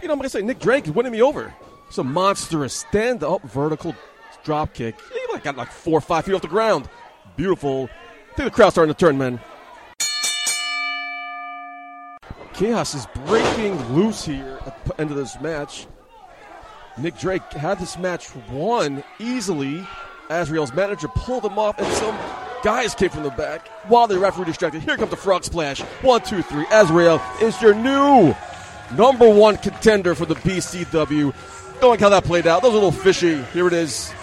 [0.00, 1.52] You know, I'm going to say Nick Drake is winning me over.
[1.86, 3.94] It's a monstrous stand up vertical
[4.42, 4.94] drop kick.
[5.12, 6.88] He like got like four or five feet off the ground.
[7.36, 7.90] Beautiful.
[8.32, 9.38] I think the crowd's starting to turn, man.
[12.54, 15.88] Chaos is breaking loose here at the end of this match.
[16.96, 19.84] Nick Drake had this match won easily.
[20.30, 22.16] Azrael's manager pulled him off, and some
[22.62, 24.82] guys came from the back while the referee distracted.
[24.82, 25.80] Here comes the frog splash.
[26.02, 26.64] One, two, three.
[26.70, 28.36] Azrael is your new
[28.96, 31.34] number one contender for the BCW.
[31.80, 32.62] Don't like how that played out.
[32.62, 33.42] That was a little fishy.
[33.52, 34.14] Here it is.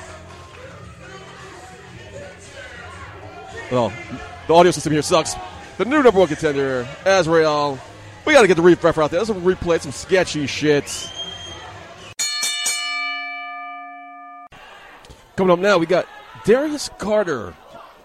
[3.70, 3.91] Well,
[4.48, 5.36] the audio system here sucks.
[5.78, 7.78] The new number one contender, Azrael.
[8.25, 9.19] We got to get the ref out there.
[9.19, 11.10] Let's replay some sketchy shit.
[15.36, 16.07] Coming up now, we got
[16.45, 17.53] Darius Carter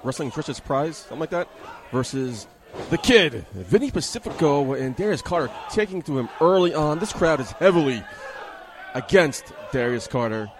[0.02, 1.48] wrestling Trish's Prize, something like that,
[1.92, 2.46] versus
[2.90, 6.98] the kid, Vinny Pacifico, and Darius Carter taking to him early on.
[6.98, 8.02] This crowd is heavily
[8.94, 10.50] against Darius Carter.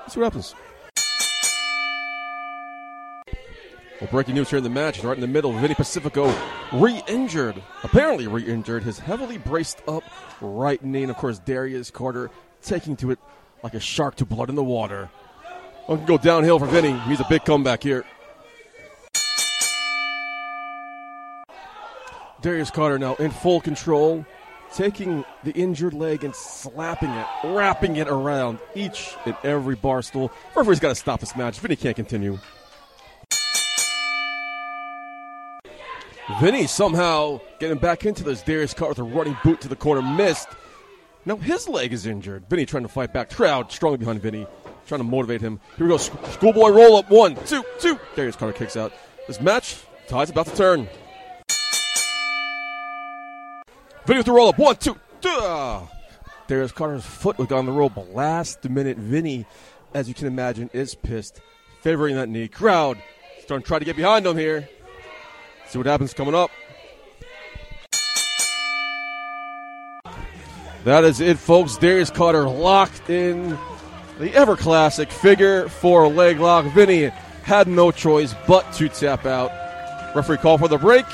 [0.00, 0.54] Let's see what happens.
[4.00, 6.34] Well, breaking news here in the match, right in the middle, Vinny Pacifico
[6.72, 10.02] re-injured, apparently re-injured, his heavily braced up
[10.40, 12.28] right knee, and of course Darius Carter
[12.60, 13.20] taking to it
[13.62, 15.08] like a shark to blood in the water.
[15.86, 16.98] One can go downhill for Vinny.
[17.00, 18.04] He's a big comeback here.
[22.42, 24.26] Darius Carter now in full control,
[24.74, 30.32] taking the injured leg and slapping it, wrapping it around each and every bar stool.
[30.56, 31.60] Referee's got to stop this match.
[31.60, 32.38] Vinny can't continue.
[36.40, 38.42] Vinny somehow getting back into this.
[38.42, 40.48] Darius Carter with a running boot to the corner, missed.
[41.26, 42.48] Now his leg is injured.
[42.48, 43.30] Vinny trying to fight back.
[43.30, 44.46] Crowd strongly behind Vinny.
[44.86, 45.60] trying to motivate him.
[45.76, 45.98] Here we go.
[45.98, 47.10] Schoolboy roll up.
[47.10, 47.98] One, two, two.
[48.16, 48.92] Darius Carter kicks out.
[49.26, 49.76] This match,
[50.08, 50.88] tide's about to turn.
[54.06, 54.58] Vinny with the roll up.
[54.58, 55.82] One, two, duh.
[56.46, 57.96] Darius Carter's foot was on the rope.
[58.14, 59.46] Last minute, Vinny,
[59.92, 61.40] as you can imagine, is pissed,
[61.80, 62.48] favoring that knee.
[62.48, 62.98] Crowd
[63.42, 64.68] starting to try to get behind him here.
[65.74, 66.52] See what happens coming up.
[70.84, 71.76] That is it, folks.
[71.76, 73.58] Darius Carter locked in
[74.20, 76.64] the ever classic figure four leg lock.
[76.66, 77.06] Vinny
[77.42, 79.50] had no choice but to tap out.
[80.14, 81.06] Referee called for the break.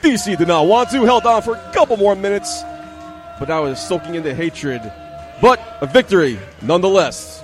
[0.00, 2.62] DC did not want to, held on for a couple more minutes,
[3.38, 4.80] but now is soaking into hatred.
[5.42, 7.43] But a victory nonetheless.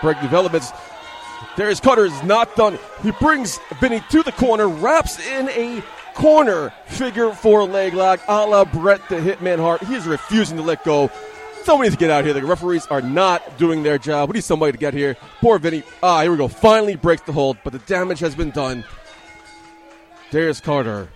[0.00, 0.72] Break developments.
[1.56, 2.78] Darius Carter is not done.
[3.02, 5.82] He brings Vinny to the corner, wraps in a
[6.14, 9.82] corner figure four leg lock a la Brett the Hitman Hart.
[9.84, 11.10] He is refusing to let go.
[11.64, 12.32] Somebody needs to get out here.
[12.32, 14.30] The referees are not doing their job.
[14.30, 15.16] We need somebody to get here.
[15.40, 15.82] Poor Vinny.
[16.02, 16.48] Ah, here we go.
[16.48, 18.84] Finally breaks the hold, but the damage has been done.
[20.30, 21.08] Darius Carter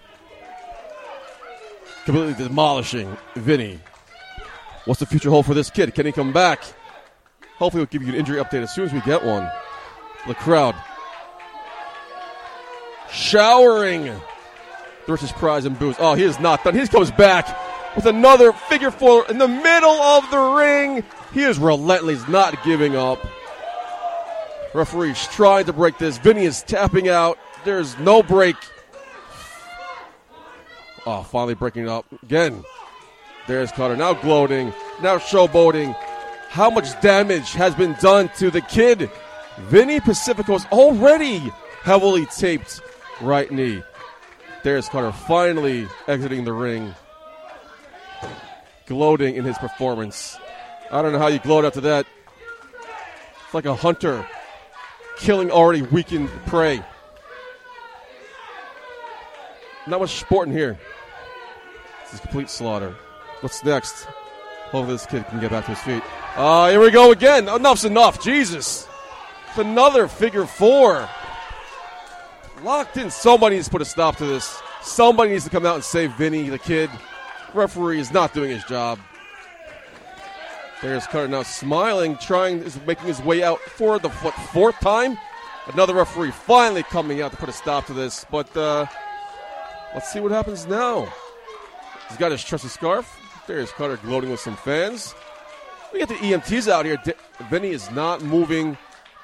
[2.04, 3.78] completely demolishing Vinny.
[4.84, 5.94] What's the future hold for this kid?
[5.94, 6.62] Can he come back?
[7.58, 9.48] Hopefully, we'll give you an injury update as soon as we get one.
[10.26, 10.74] The crowd
[13.10, 14.12] showering
[15.06, 15.96] versus prize and booze.
[15.98, 16.74] Oh, he is not done.
[16.74, 17.46] He comes back
[17.94, 21.04] with another figure four in the middle of the ring.
[21.32, 23.24] He is relentless, not giving up.
[24.74, 26.18] Referee's trying to break this.
[26.18, 27.38] Vinny is tapping out.
[27.64, 28.56] There's no break.
[31.06, 32.64] Oh, finally breaking it up again.
[33.46, 35.94] There's Carter now gloating, now showboating.
[36.54, 39.10] How much damage has been done to the kid?
[39.58, 41.38] Vinny Pacifico's already
[41.82, 42.80] heavily taped
[43.20, 43.82] right knee.
[44.62, 46.94] Darius Carter finally exiting the ring,
[48.86, 50.38] gloating in his performance.
[50.92, 52.06] I don't know how you gloat after that.
[53.46, 54.24] It's like a hunter
[55.16, 56.80] killing already weakened prey.
[59.88, 60.78] Not much sport in here.
[62.04, 62.94] This is complete slaughter.
[63.40, 64.06] What's next?
[64.74, 66.02] Hopefully this kid can get back to his feet.
[66.34, 67.48] Uh, here we go again.
[67.48, 68.20] Enough's enough.
[68.20, 68.88] Jesus.
[69.54, 71.08] Another figure four.
[72.64, 73.08] Locked in.
[73.08, 74.60] Somebody needs to put a stop to this.
[74.82, 76.90] Somebody needs to come out and save Vinny, the kid.
[77.54, 78.98] Referee is not doing his job.
[80.82, 85.16] There's Carter now smiling, trying, is making his way out for the what, fourth time.
[85.72, 88.26] Another referee finally coming out to put a stop to this.
[88.28, 88.86] But uh,
[89.94, 91.06] let's see what happens now.
[92.08, 93.20] He's got his trusty scarf.
[93.46, 95.14] There's Carter gloating with some fans.
[95.92, 97.00] We get the EMTs out here.
[97.50, 98.76] Vinny is not moving,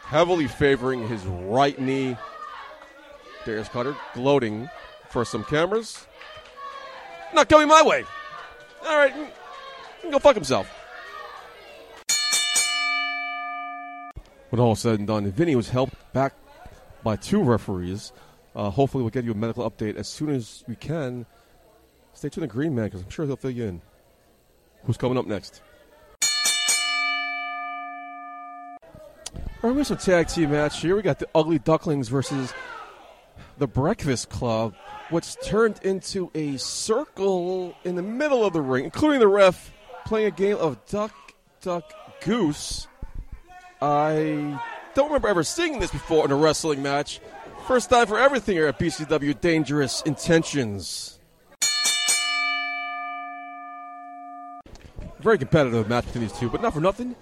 [0.03, 2.17] heavily favoring his right knee.
[3.45, 4.69] Darius Carter gloating
[5.09, 6.07] for some cameras.
[7.35, 8.05] Not coming my way.
[8.87, 9.15] All right,
[10.11, 10.71] go fuck himself.
[14.51, 16.35] When all said and done, Vinny was helped back
[17.03, 18.13] by two referees.
[18.55, 21.25] Uh, hopefully, we'll get you a medical update as soon as we can.
[22.15, 23.83] Stay tuned to Green Man because I'm sure he'll fill you in.
[24.85, 25.63] Who's coming up next?
[29.63, 30.97] We have some tag team match here.
[30.97, 32.55] We got the Ugly Ducklings versus
[33.59, 34.75] the Breakfast Club,
[35.11, 39.71] which turned into a circle in the middle of the ring, including the ref
[40.07, 41.13] playing a game of Duck,
[41.61, 41.93] Duck,
[42.25, 42.89] Goose.
[43.83, 44.59] I
[44.95, 47.21] don't remember ever seeing this before in a wrestling match.
[47.67, 51.20] First time for everything here at BCW Dangerous Intentions.
[55.21, 57.15] Very competitive match between these two, but not for nothing.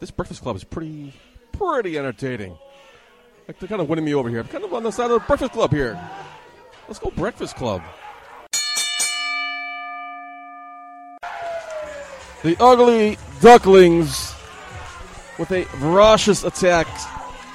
[0.00, 1.12] This Breakfast Club is pretty,
[1.52, 2.58] pretty entertaining.
[3.46, 4.40] Like they're kind of winning me over here.
[4.40, 5.98] I'm kind of on the side of the Breakfast Club here.
[6.88, 7.82] Let's go Breakfast Club.
[12.42, 14.34] The ugly ducklings
[15.38, 16.88] with a ferocious attack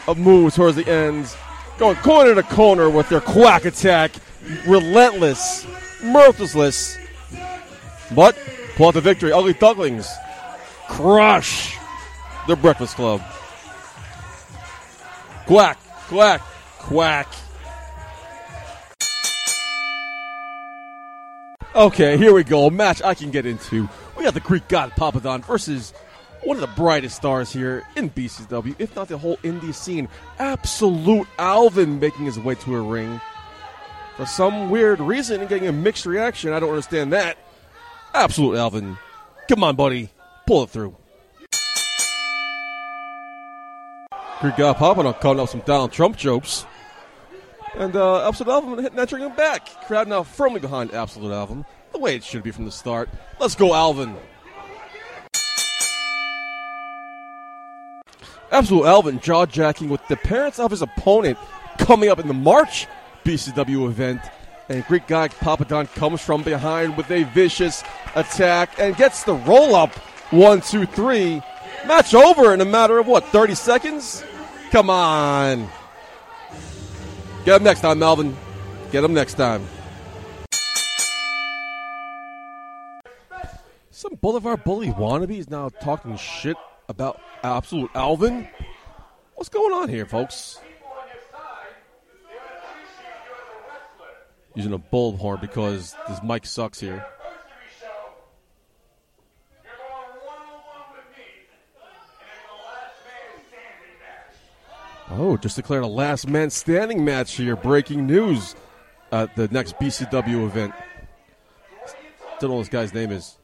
[0.07, 1.35] of moves towards the end,
[1.77, 4.11] going corner to corner with their quack attack,
[4.65, 5.67] relentless,
[6.01, 6.97] merciless,
[8.15, 8.37] but
[8.87, 9.31] out the victory.
[9.31, 10.09] Ugly ducklings
[10.87, 11.77] crush
[12.47, 13.21] the Breakfast Club.
[15.45, 15.77] Quack,
[16.07, 16.41] quack,
[16.79, 17.27] quack.
[21.73, 22.67] Okay, here we go.
[22.67, 23.87] A match I can get into.
[24.17, 25.93] We got the Greek God Papadon versus
[26.43, 30.09] one of the brightest stars here in BCW, if not the whole indie scene.
[30.39, 33.21] Absolute Alvin making his way to a ring.
[34.17, 36.51] For some weird reason, and getting a mixed reaction.
[36.51, 37.37] I don't understand that.
[38.13, 38.97] Absolute Alvin.
[39.47, 40.09] Come on, buddy.
[40.45, 40.95] Pull it through.
[44.41, 46.65] Greek popping Papadon calling up some Donald Trump jokes.
[47.75, 49.67] And uh, Absolute Alvin hitting entering him back.
[49.85, 51.63] Crowd now firmly behind Absolute Alvin.
[51.93, 53.07] the way it should be from the start.
[53.39, 54.15] Let's go, Alvin.
[58.51, 61.37] Absolute Alvin jaw jacking with the parents of his opponent
[61.77, 62.87] coming up in the March
[63.23, 64.21] BCW event.
[64.71, 67.83] And Greek guy Papadon comes from behind with a vicious
[68.15, 69.93] attack and gets the roll up.
[70.29, 71.41] One, two, three.
[71.85, 74.23] Match over in a matter of what, 30 seconds?
[74.71, 75.67] Come on.
[77.43, 78.33] Get him next time, Melvin.
[78.93, 79.67] Get him next time.
[83.89, 86.55] Some Boulevard Bully wannabe is now talking shit
[86.87, 88.47] about Absolute Alvin.
[89.35, 90.61] What's going on here, folks?
[94.53, 97.05] Using a bullhorn because this mic sucks here.
[105.09, 107.55] Oh, just declared a last man standing match here.
[107.55, 108.55] Breaking news
[109.11, 110.73] at the next BCW event.
[112.39, 113.37] Don't know this guy's name is.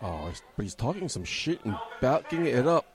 [0.00, 2.86] Oh, but he's talking some shit and backing it up.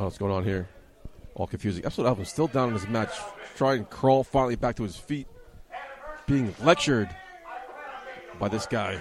[0.00, 0.68] Oh, going on here?
[1.34, 1.84] All confusing.
[1.84, 3.12] Absolute Alvin still down in his match,
[3.56, 5.26] trying to crawl finally back to his feet,
[6.26, 7.08] being lectured
[8.38, 9.00] by this guy.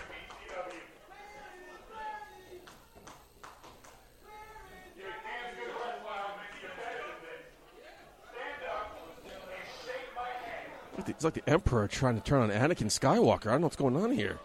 [11.07, 13.47] It's like the Emperor trying to turn on Anakin Skywalker.
[13.47, 14.38] I don't know what's going on here.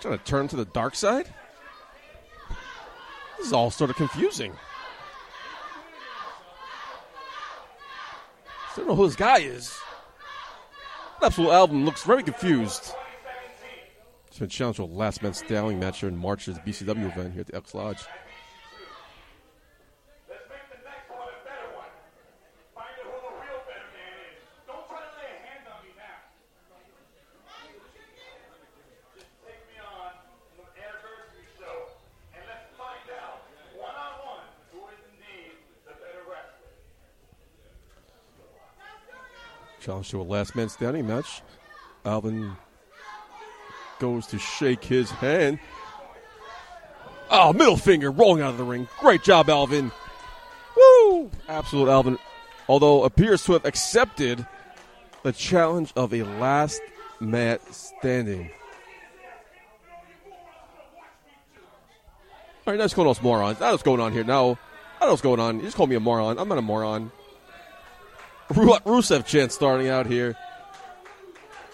[0.00, 1.26] Trying to turn to the dark side?
[3.38, 4.52] This is all sort of confusing.
[8.84, 9.74] Don't know who this guy is.
[11.22, 12.92] Absolute Alvin looks very confused.
[14.28, 17.40] It's been challenged to a last man standing match here in March's BCW event here
[17.40, 18.02] at the Elks Lodge.
[39.84, 41.42] Challenge to a last man standing match.
[42.06, 42.56] Alvin
[43.98, 45.58] goes to shake his hand.
[47.30, 48.88] Oh, middle finger rolling out of the ring.
[48.98, 49.92] Great job, Alvin.
[50.74, 51.30] Woo!
[51.48, 52.18] Absolute Alvin.
[52.66, 54.46] Although appears to have accepted
[55.22, 56.80] the challenge of a last
[57.20, 58.50] man standing.
[62.66, 63.58] All right, that's calling us morons.
[63.58, 64.24] That's going on here.
[64.24, 64.58] Now,
[64.98, 65.56] I know what's going on.
[65.56, 66.38] You just call me a moron.
[66.38, 67.12] I'm not a moron.
[68.50, 70.36] Ru- Rusev chant starting out here.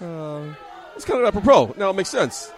[0.01, 0.55] Uh,
[0.97, 1.75] it's kind of apropos.
[1.77, 2.53] Now it makes sense.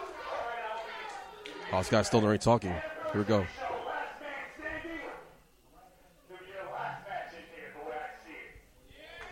[1.72, 2.70] Oh, this guy's still in the ring talking.
[2.70, 3.46] Here we go.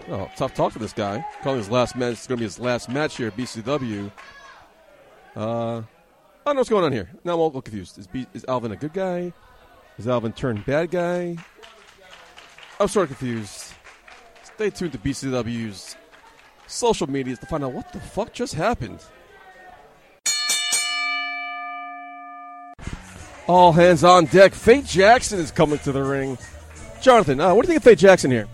[0.08, 1.24] Oh, tough talk for this guy.
[1.42, 2.14] Calling his last match.
[2.14, 4.10] It's going to be his last match here at BCW.
[5.36, 5.82] Uh, I
[6.44, 7.10] don't know what's going on here.
[7.22, 7.98] Now I'm all confused.
[7.98, 9.32] Is, B- is Alvin a good guy?
[9.98, 11.36] Is Alvin turned bad guy?
[12.80, 13.69] I'm sort of confused.
[14.60, 15.96] Stay tuned to BCW's
[16.66, 19.02] social medias to find out what the fuck just happened.
[23.46, 24.52] All hands on deck.
[24.52, 26.36] Faye Jackson is coming to the ring.
[27.00, 28.48] Jonathan, uh, what do you think of Faye Jackson here?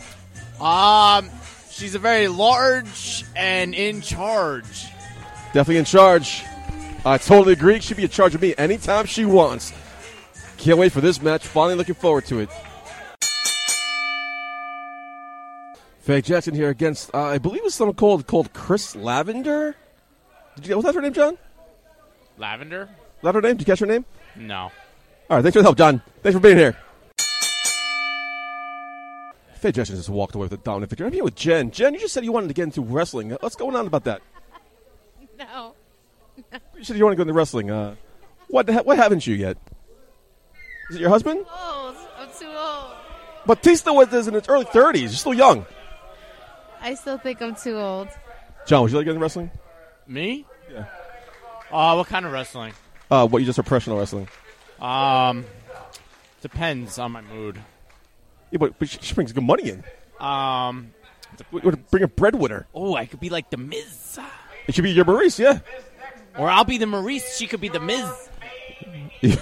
[0.61, 1.29] Um,
[1.71, 4.87] she's a very large and in charge.
[5.47, 6.45] Definitely in charge.
[7.05, 7.81] I totally agree.
[7.81, 9.73] She'd be in charge of me anytime she wants.
[10.57, 11.45] Can't wait for this match.
[11.45, 12.49] Finally looking forward to it.
[16.07, 19.75] Faye Jackson here against, uh, I believe it was someone called called Chris Lavender.
[20.55, 20.77] Did you?
[20.77, 21.37] Was that her name, John?
[22.39, 22.89] Lavender?
[23.23, 23.57] Was that her name?
[23.57, 24.05] Did you catch her name?
[24.37, 24.57] No.
[24.57, 24.71] All
[25.31, 26.01] right, thanks for the help, John.
[26.23, 26.77] Thanks for being here.
[29.57, 31.09] Faye Jackson just walked away with a dominant victory.
[31.09, 31.73] I'm here with Jen.
[31.73, 33.31] Jen, you just said you wanted to get into wrestling.
[33.41, 34.23] What's going on about that?
[35.39, 35.75] No.
[36.77, 37.71] You said you want to go into wrestling.
[37.71, 37.97] Uh,
[38.49, 39.59] what the he- what haven't you yet?
[40.89, 41.39] Is it your husband?
[41.41, 41.97] Old.
[42.17, 42.93] I'm too old.
[43.45, 45.01] Batista was is in his early 30s.
[45.01, 45.67] You're still young.
[46.87, 48.09] I still think I'm too old.
[48.65, 49.51] John, would you like to get into wrestling?
[50.07, 50.47] Me?
[50.73, 50.85] Yeah.
[51.73, 52.75] Uh, what kind of wrestling?
[53.11, 54.29] Uh, what you just said, professional wrestling?
[54.81, 55.45] Um,
[56.43, 57.59] depends on my mood.
[58.53, 59.83] Yeah, but, but she, she brings good money in.
[60.25, 60.95] Um,
[61.51, 62.69] We would bring a breadwinner.
[62.73, 64.21] oh, I could be like the Miz,
[64.69, 65.59] It should be your Maryse, yeah.
[66.39, 67.37] or I'll be the Maryse.
[67.37, 68.09] She could be the Miz.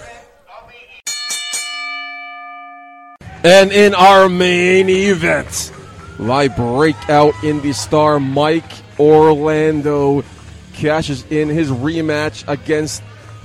[3.44, 5.70] And in our main event,
[6.18, 8.64] my breakout indie star Mike
[8.98, 10.24] Orlando
[10.72, 13.02] cashes in his rematch against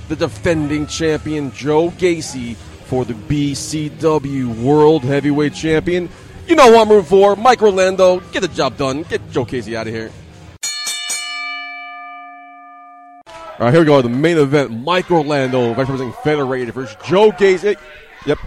[0.08, 6.08] the defending champion Joe Gacy for the BCW World Heavyweight Champion.
[6.46, 7.36] You know what I'm rooting for.
[7.36, 9.02] Mike Orlando, get the job done.
[9.04, 10.10] Get Joe Gacy out of here.
[13.60, 14.00] All right, here we go.
[14.00, 17.76] The main event: Mike Orlando representing Federated versus Joe Gacy.
[18.26, 18.38] Yep.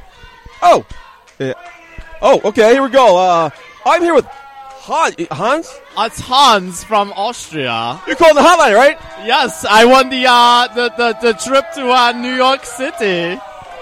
[0.62, 0.86] Oh,
[1.40, 1.54] yeah.
[2.22, 2.74] Oh, okay.
[2.74, 3.18] Here we go.
[3.18, 3.50] Uh,
[3.86, 5.80] I'm here with Han- Hans.
[5.98, 8.02] It's Hans from Austria.
[8.08, 8.98] You called the hotline, right?
[9.26, 13.40] Yes, I won the uh, the, the the trip to uh, New York City.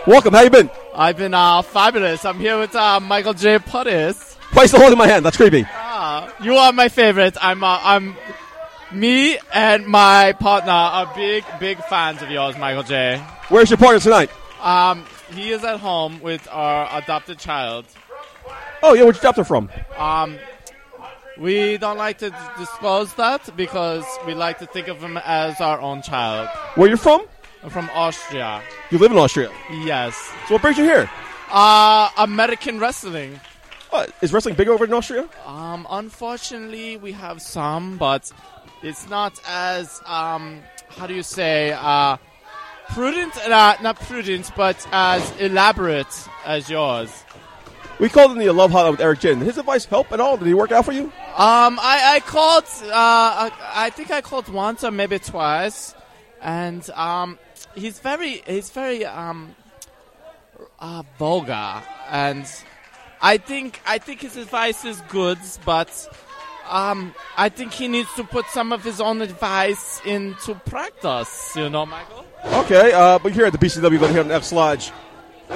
[0.07, 0.33] Welcome.
[0.33, 0.69] How you been?
[0.93, 2.25] I've been uh, fabulous.
[2.25, 3.59] I'm here with uh, Michael J.
[3.59, 4.37] Puttis.
[4.51, 5.25] Place the hold in my hand.
[5.25, 5.65] That's creepy.
[5.69, 7.37] Ah, you are my favorite.
[7.41, 8.15] I'm uh, I'm
[8.91, 13.17] me and my partner are big big fans of yours, Michael J.
[13.49, 14.29] Where's your partner tonight?
[14.61, 17.85] Um, he is at home with our adopted child.
[18.83, 19.03] Oh, yeah.
[19.03, 19.69] Where'd you adopt her from?
[19.97, 20.37] Um,
[21.37, 25.59] we don't like to d- disclose that because we like to think of him as
[25.61, 26.49] our own child.
[26.75, 27.25] Where you're from?
[27.63, 28.61] I'm from Austria.
[28.89, 29.51] You live in Austria.
[29.71, 30.15] Yes.
[30.47, 31.09] So what brings you here?
[31.49, 33.39] Uh, American wrestling.
[33.91, 35.27] Uh, is wrestling big over in Austria?
[35.45, 38.31] Um, unfortunately, we have some, but
[38.81, 42.17] it's not as um, how do you say uh,
[42.89, 43.35] prudent?
[43.37, 47.23] Uh, not prudent, but as elaborate as yours.
[48.01, 49.37] We called in the Love Hotline with Eric Jin.
[49.37, 50.35] Did his advice help at all?
[50.35, 51.03] Did he work out for you?
[51.37, 52.63] Um, I, I called.
[52.81, 55.93] Uh, I, I think I called once or maybe twice,
[56.41, 57.37] and um,
[57.75, 59.55] he's very he's very um,
[60.79, 62.51] uh, vulgar, and
[63.21, 65.91] I think I think his advice is good, but
[66.67, 71.53] um, I think he needs to put some of his own advice into practice.
[71.55, 72.25] You know, Michael.
[72.45, 74.91] Okay, uh, but here at the BCW, going here on Elks Lodge.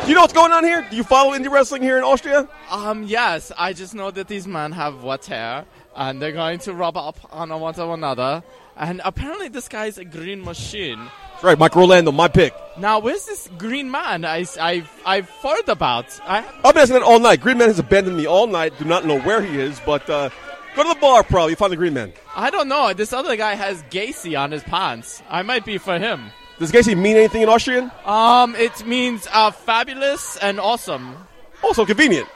[0.04, 0.86] Do you know what's going on here?
[0.88, 2.48] Do you follow indie wrestling here in Austria?
[2.70, 5.66] Um, yes, I just know that these men have wet hair,
[5.96, 8.44] and they're going to rub up on one to another.
[8.78, 11.00] And apparently, this guy's a green machine.
[11.32, 12.54] That's right, Mike Orlando, my pick.
[12.78, 16.06] Now, where's this green man I, I've, I've heard about?
[16.24, 17.42] I, I've been asking that all night.
[17.42, 18.78] Green Man has abandoned me all night.
[18.78, 20.30] Do not know where he is, but uh,
[20.76, 21.54] go to the bar probably.
[21.54, 22.14] You find the Green Man.
[22.36, 22.94] I don't know.
[22.94, 25.24] This other guy has Gacy on his pants.
[25.30, 26.30] I might be for him.
[26.60, 27.92] Does Gacy mean anything in Austrian?
[28.06, 31.16] Um, it means uh, fabulous and awesome.
[31.64, 32.28] Also convenient.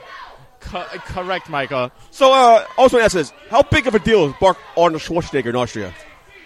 [0.60, 1.92] Co- correct, Michael.
[2.12, 5.56] So, uh, also ask this: How big of a deal is Bark Arnold Schwarzenegger in
[5.56, 5.94] Austria?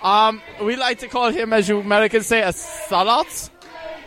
[0.01, 3.49] Um, we like to call him, as you Americans say, a sellout.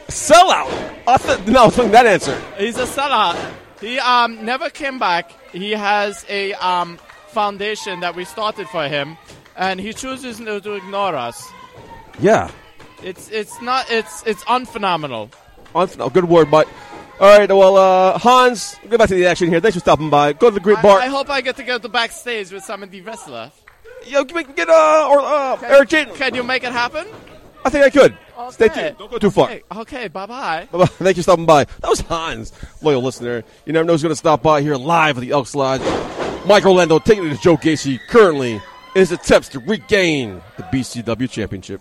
[0.09, 0.95] Sellout.
[1.09, 2.41] I th- no, I was that answer.
[2.59, 3.37] He's a sellout.
[3.81, 5.33] He um never came back.
[5.53, 6.99] He has a um
[7.29, 9.17] foundation that we started for him,
[9.57, 11.51] and he chooses to ignore us.
[12.21, 12.51] Yeah.
[13.03, 15.30] It's it's not it's it's unphenomenal.
[15.74, 16.68] Oh, good word, but.
[17.18, 19.59] All right, well, uh, Hans, get back to the action here.
[19.59, 20.34] Thanks for stopping by.
[20.34, 21.01] Go to the Great I, Bar.
[21.01, 23.53] I hope I get to go to the backstage with some of the wrestlers.
[24.07, 25.88] Yo, get, get uh, or, uh, Eric.
[25.88, 27.07] Can you make it happen?
[27.64, 28.16] I think I could.
[28.51, 28.99] Stay tuned.
[28.99, 29.47] Don't go too far.
[29.47, 30.68] Okay, okay bye bye.
[30.70, 30.84] Bye-bye.
[30.86, 31.64] Thank you for stopping by.
[31.64, 33.42] That was Hans, loyal listener.
[33.64, 35.80] You never know who's going to stop by here live at the Elks Lodge.
[36.47, 38.61] Mike Orlando taking it to Joe Gacy currently in
[38.94, 41.80] his attempts to regain the BCW championship.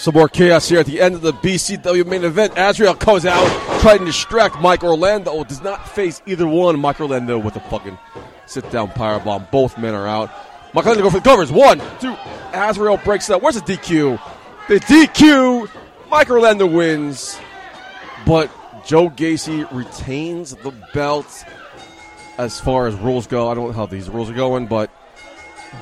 [0.00, 2.54] Some more chaos here at the end of the BCW main event.
[2.56, 3.46] Azrael comes out
[3.82, 5.30] trying to distract Mike Orlando.
[5.30, 6.80] Oh, does not face either one.
[6.80, 7.98] Mike Orlando with a fucking
[8.46, 9.50] sit down powerbomb.
[9.50, 10.30] Both men are out.
[10.72, 11.52] Mike Orlando go for the covers.
[11.52, 12.16] One, two.
[12.54, 13.42] Azrael breaks out.
[13.42, 14.18] Where's the DQ?
[14.68, 15.68] The DQ.
[16.08, 17.38] Mike Orlando wins.
[18.24, 18.50] But
[18.86, 21.44] Joe Gacy retains the belt
[22.38, 23.50] as far as rules go.
[23.50, 24.90] I don't know how these rules are going, but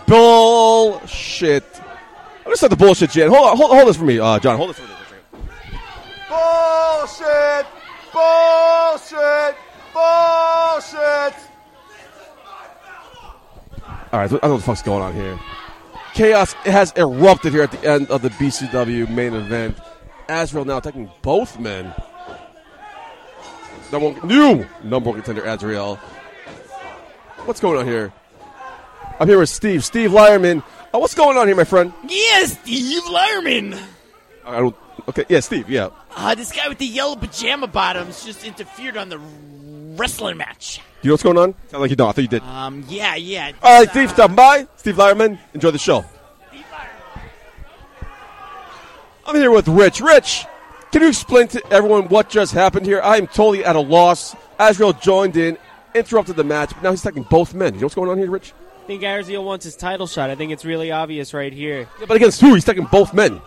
[0.09, 1.63] bullshit.
[2.49, 3.29] I'm gonna start the bullshit, Jan.
[3.29, 4.57] Hold on, hold, hold this for me, uh, John.
[4.57, 4.89] Hold this for me.
[6.31, 7.67] Bullshit!
[8.11, 9.55] Bullshit!
[9.93, 11.35] Bullshit!
[14.11, 15.39] All right, I don't know what the fuck's going on here.
[16.15, 19.77] Chaos has erupted here at the end of the BCW main event.
[20.31, 21.95] Azrael now attacking both men.
[23.93, 25.97] Number one, new number one contender, Azrael.
[27.45, 28.11] What's going on here?
[29.21, 29.85] I'm here with Steve.
[29.85, 30.63] Steve Lyerman.
[30.93, 31.93] Uh, what's going on here, my friend?
[32.09, 33.79] Yeah, Steve Lerman.
[34.45, 34.77] I don't.
[35.09, 35.69] Okay, yeah, Steve.
[35.69, 35.91] Yeah.
[36.17, 39.19] Uh, this guy with the yellow pajama bottoms just interfered on the
[39.99, 40.81] wrestling match.
[41.03, 41.55] You know what's going on?
[41.69, 42.09] Sound like you don't.
[42.09, 42.43] I thought you did.
[42.43, 43.53] Um, yeah, yeah.
[43.63, 44.67] All right, Steve, stopping by.
[44.77, 45.39] Steve Lyerman.
[45.55, 46.05] Enjoy the show.
[49.27, 50.01] I'm here with Rich.
[50.01, 50.47] Rich,
[50.91, 53.03] can you explain to everyone what just happened here?
[53.03, 54.35] I am totally at a loss.
[54.59, 55.59] Azrael joined in,
[55.95, 57.75] interrupted the match, but now he's attacking both men.
[57.75, 58.55] You know what's going on here, Rich?
[58.89, 60.31] I think Azrael wants his title shot.
[60.31, 61.87] I think it's really obvious right here.
[62.01, 62.55] Yeah, but against who?
[62.55, 63.43] He's attacking both men.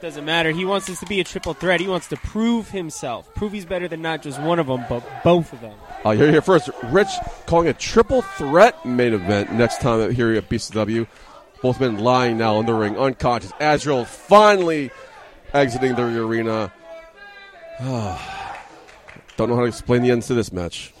[0.00, 0.52] Doesn't matter.
[0.52, 1.80] He wants this to be a triple threat.
[1.80, 3.34] He wants to prove himself.
[3.34, 5.74] Prove he's better than not just one of them, but both of them.
[6.06, 6.70] Uh, you're here first.
[6.84, 7.08] Rich
[7.46, 11.08] calling a triple threat main event next time here at BCW.
[11.62, 13.50] Both men lying now in the ring, unconscious.
[13.58, 14.92] Azrael finally
[15.52, 16.72] exiting the arena.
[17.80, 20.94] Don't know how to explain the ends to this match.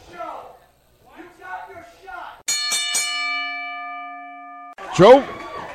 [4.96, 5.26] Joe,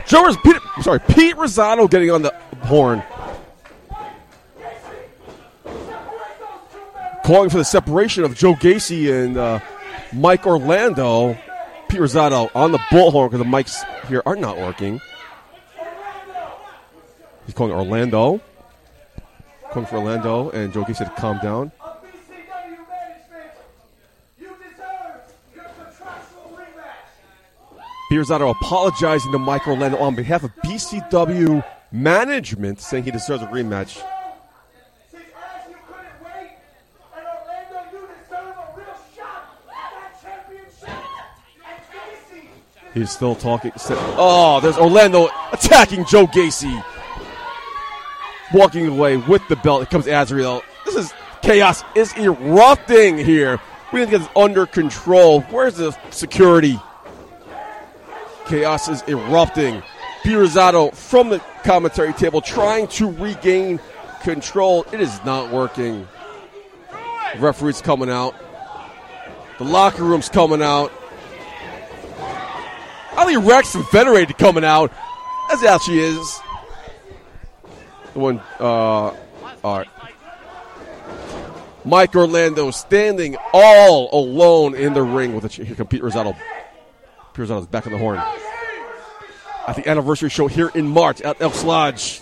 [0.07, 3.01] Joe is Pete, sorry, Pete Rosado getting on the horn.
[7.23, 9.59] Calling for the separation of Joe Gacy and uh,
[10.13, 11.37] Mike Orlando.
[11.89, 14.99] Pete Rosado on the bullhorn because the mics here are not working.
[17.45, 18.41] He's calling Orlando.
[19.71, 21.71] Calling for Orlando and Joe Gacy to calm down.
[28.11, 34.01] Rosado apologizing to Mike Orlando on behalf of BCW management, saying he deserves a rematch.
[42.93, 43.73] He's still talking.
[44.17, 46.81] Oh, there's Orlando attacking Joe Gacy.
[48.53, 49.83] Walking away with the belt.
[49.83, 50.61] It comes Azrael.
[50.85, 53.59] This is chaos is erupting here.
[53.91, 55.41] We need to get this under control.
[55.41, 56.79] Where's the security?
[58.45, 59.81] Chaos is erupting.
[60.23, 63.79] Pete Rosado from the commentary table trying to regain
[64.21, 64.85] control.
[64.91, 66.07] It is not working.
[67.37, 68.35] Referee's coming out.
[69.57, 70.91] The locker room's coming out.
[73.17, 74.91] I think Rex and Federated coming out.
[75.51, 76.39] As how she is.
[78.13, 79.17] The one, uh, all
[79.63, 79.87] right.
[81.85, 86.35] Mike Orlando standing all alone in the ring with a here comes Pete Rosado.
[87.35, 88.17] Pete Rosado's back on the horn.
[89.67, 92.21] At the anniversary show here in March at Elks Lodge.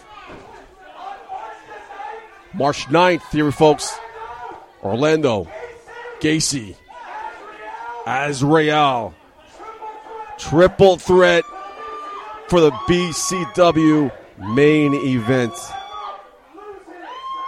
[2.53, 3.95] March 9th, here, folks.
[4.83, 5.47] Orlando,
[6.19, 6.75] Gacy,
[8.07, 9.13] Azrael.
[10.39, 11.43] Triple threat
[12.47, 15.53] for the BCW main event.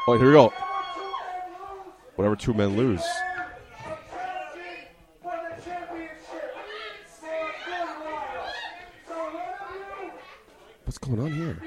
[0.08, 0.54] Oh, here we go.
[2.16, 3.04] Whatever two men lose.
[10.86, 11.58] What's going on here?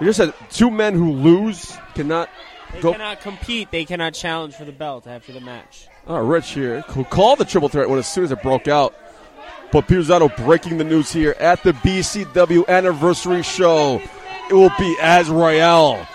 [0.00, 2.28] You just said two men who lose cannot
[2.72, 2.92] They go.
[2.92, 3.70] cannot compete.
[3.70, 5.88] They cannot challenge for the belt after the match.
[6.06, 8.94] Oh, Rich here, who called the triple threat when as soon as it broke out.
[9.72, 14.00] But Pizzano breaking the news here at the BCW anniversary show.
[14.48, 16.06] It will be Azrael,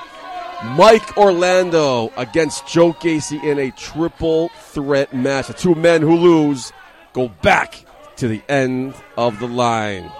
[0.77, 5.47] Mike Orlando against Joe Gacy in a triple threat match.
[5.47, 6.71] The two men who lose
[7.13, 7.85] go back
[8.17, 10.11] to the end of the line.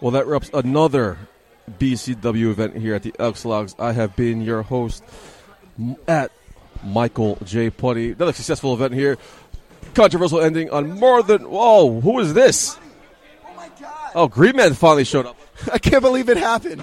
[0.00, 1.18] Well, that wraps another
[1.78, 3.72] BCW event here at the Elks Lodge.
[3.78, 5.02] I have been your host
[6.06, 6.30] at
[6.84, 7.70] Michael J.
[7.70, 8.12] Putty.
[8.12, 9.18] Another successful event here.
[9.94, 11.48] Controversial ending on more than.
[11.48, 12.78] Whoa, who is this?
[13.44, 14.10] Oh, my God.
[14.14, 15.36] Oh, Green Man finally showed up.
[15.72, 16.82] I can't believe it happened.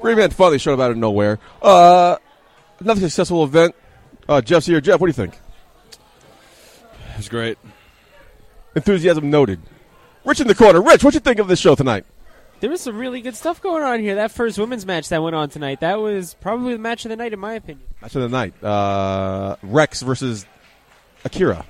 [0.00, 1.38] Green Man finally showed up out of nowhere.
[1.62, 2.16] Uh,
[2.80, 3.74] another successful event.
[4.28, 4.80] Uh, Jeff's here.
[4.80, 5.38] Jeff, what do you think?
[7.18, 7.58] It's great.
[8.74, 9.60] Enthusiasm noted.
[10.24, 10.80] Rich in the corner.
[10.80, 12.04] Rich, what you think of this show tonight?
[12.60, 14.14] There was some really good stuff going on here.
[14.14, 17.16] That first women's match that went on tonight, that was probably the match of the
[17.16, 17.84] night, in my opinion.
[18.00, 18.62] Match of the night.
[18.62, 20.46] Uh, Rex versus
[21.24, 21.64] Akira.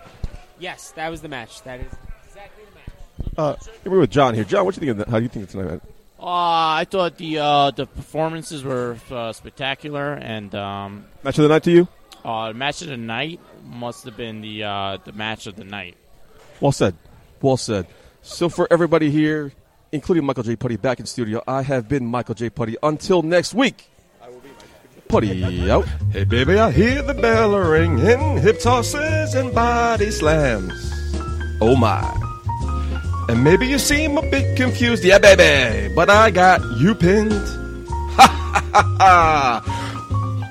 [0.59, 1.63] Yes, that was the match.
[1.63, 1.93] That is
[2.27, 3.35] exactly the match.
[3.39, 4.45] Uh, we're with John here.
[4.45, 5.01] John, what do you think?
[5.01, 5.69] Of the, how do you think of tonight?
[5.69, 5.81] Man?
[6.21, 11.49] Uh, I thought the uh, the performances were uh, spectacular, and um, Match of the
[11.49, 11.89] night to you?
[12.25, 15.64] Uh, the match of the night must have been the uh, the match of the
[15.64, 15.97] night.
[16.61, 16.95] Well said.
[17.41, 17.87] Well said.
[18.23, 19.53] So for everybody here,
[19.91, 20.57] including Michael J.
[20.57, 22.51] Putty back in studio, I have been Michael J.
[22.51, 22.77] Putty.
[22.83, 23.89] Until next week.
[24.23, 25.01] I will be Michael J.
[25.09, 25.85] Putty out.
[26.12, 30.73] Hey baby, I hear the bell ringing, hip tosses and body slams.
[31.61, 32.18] Oh my.
[33.29, 37.33] And maybe you seem a bit confused, yeah baby, but I got you pinned.
[38.12, 39.91] Ha ha ha ha.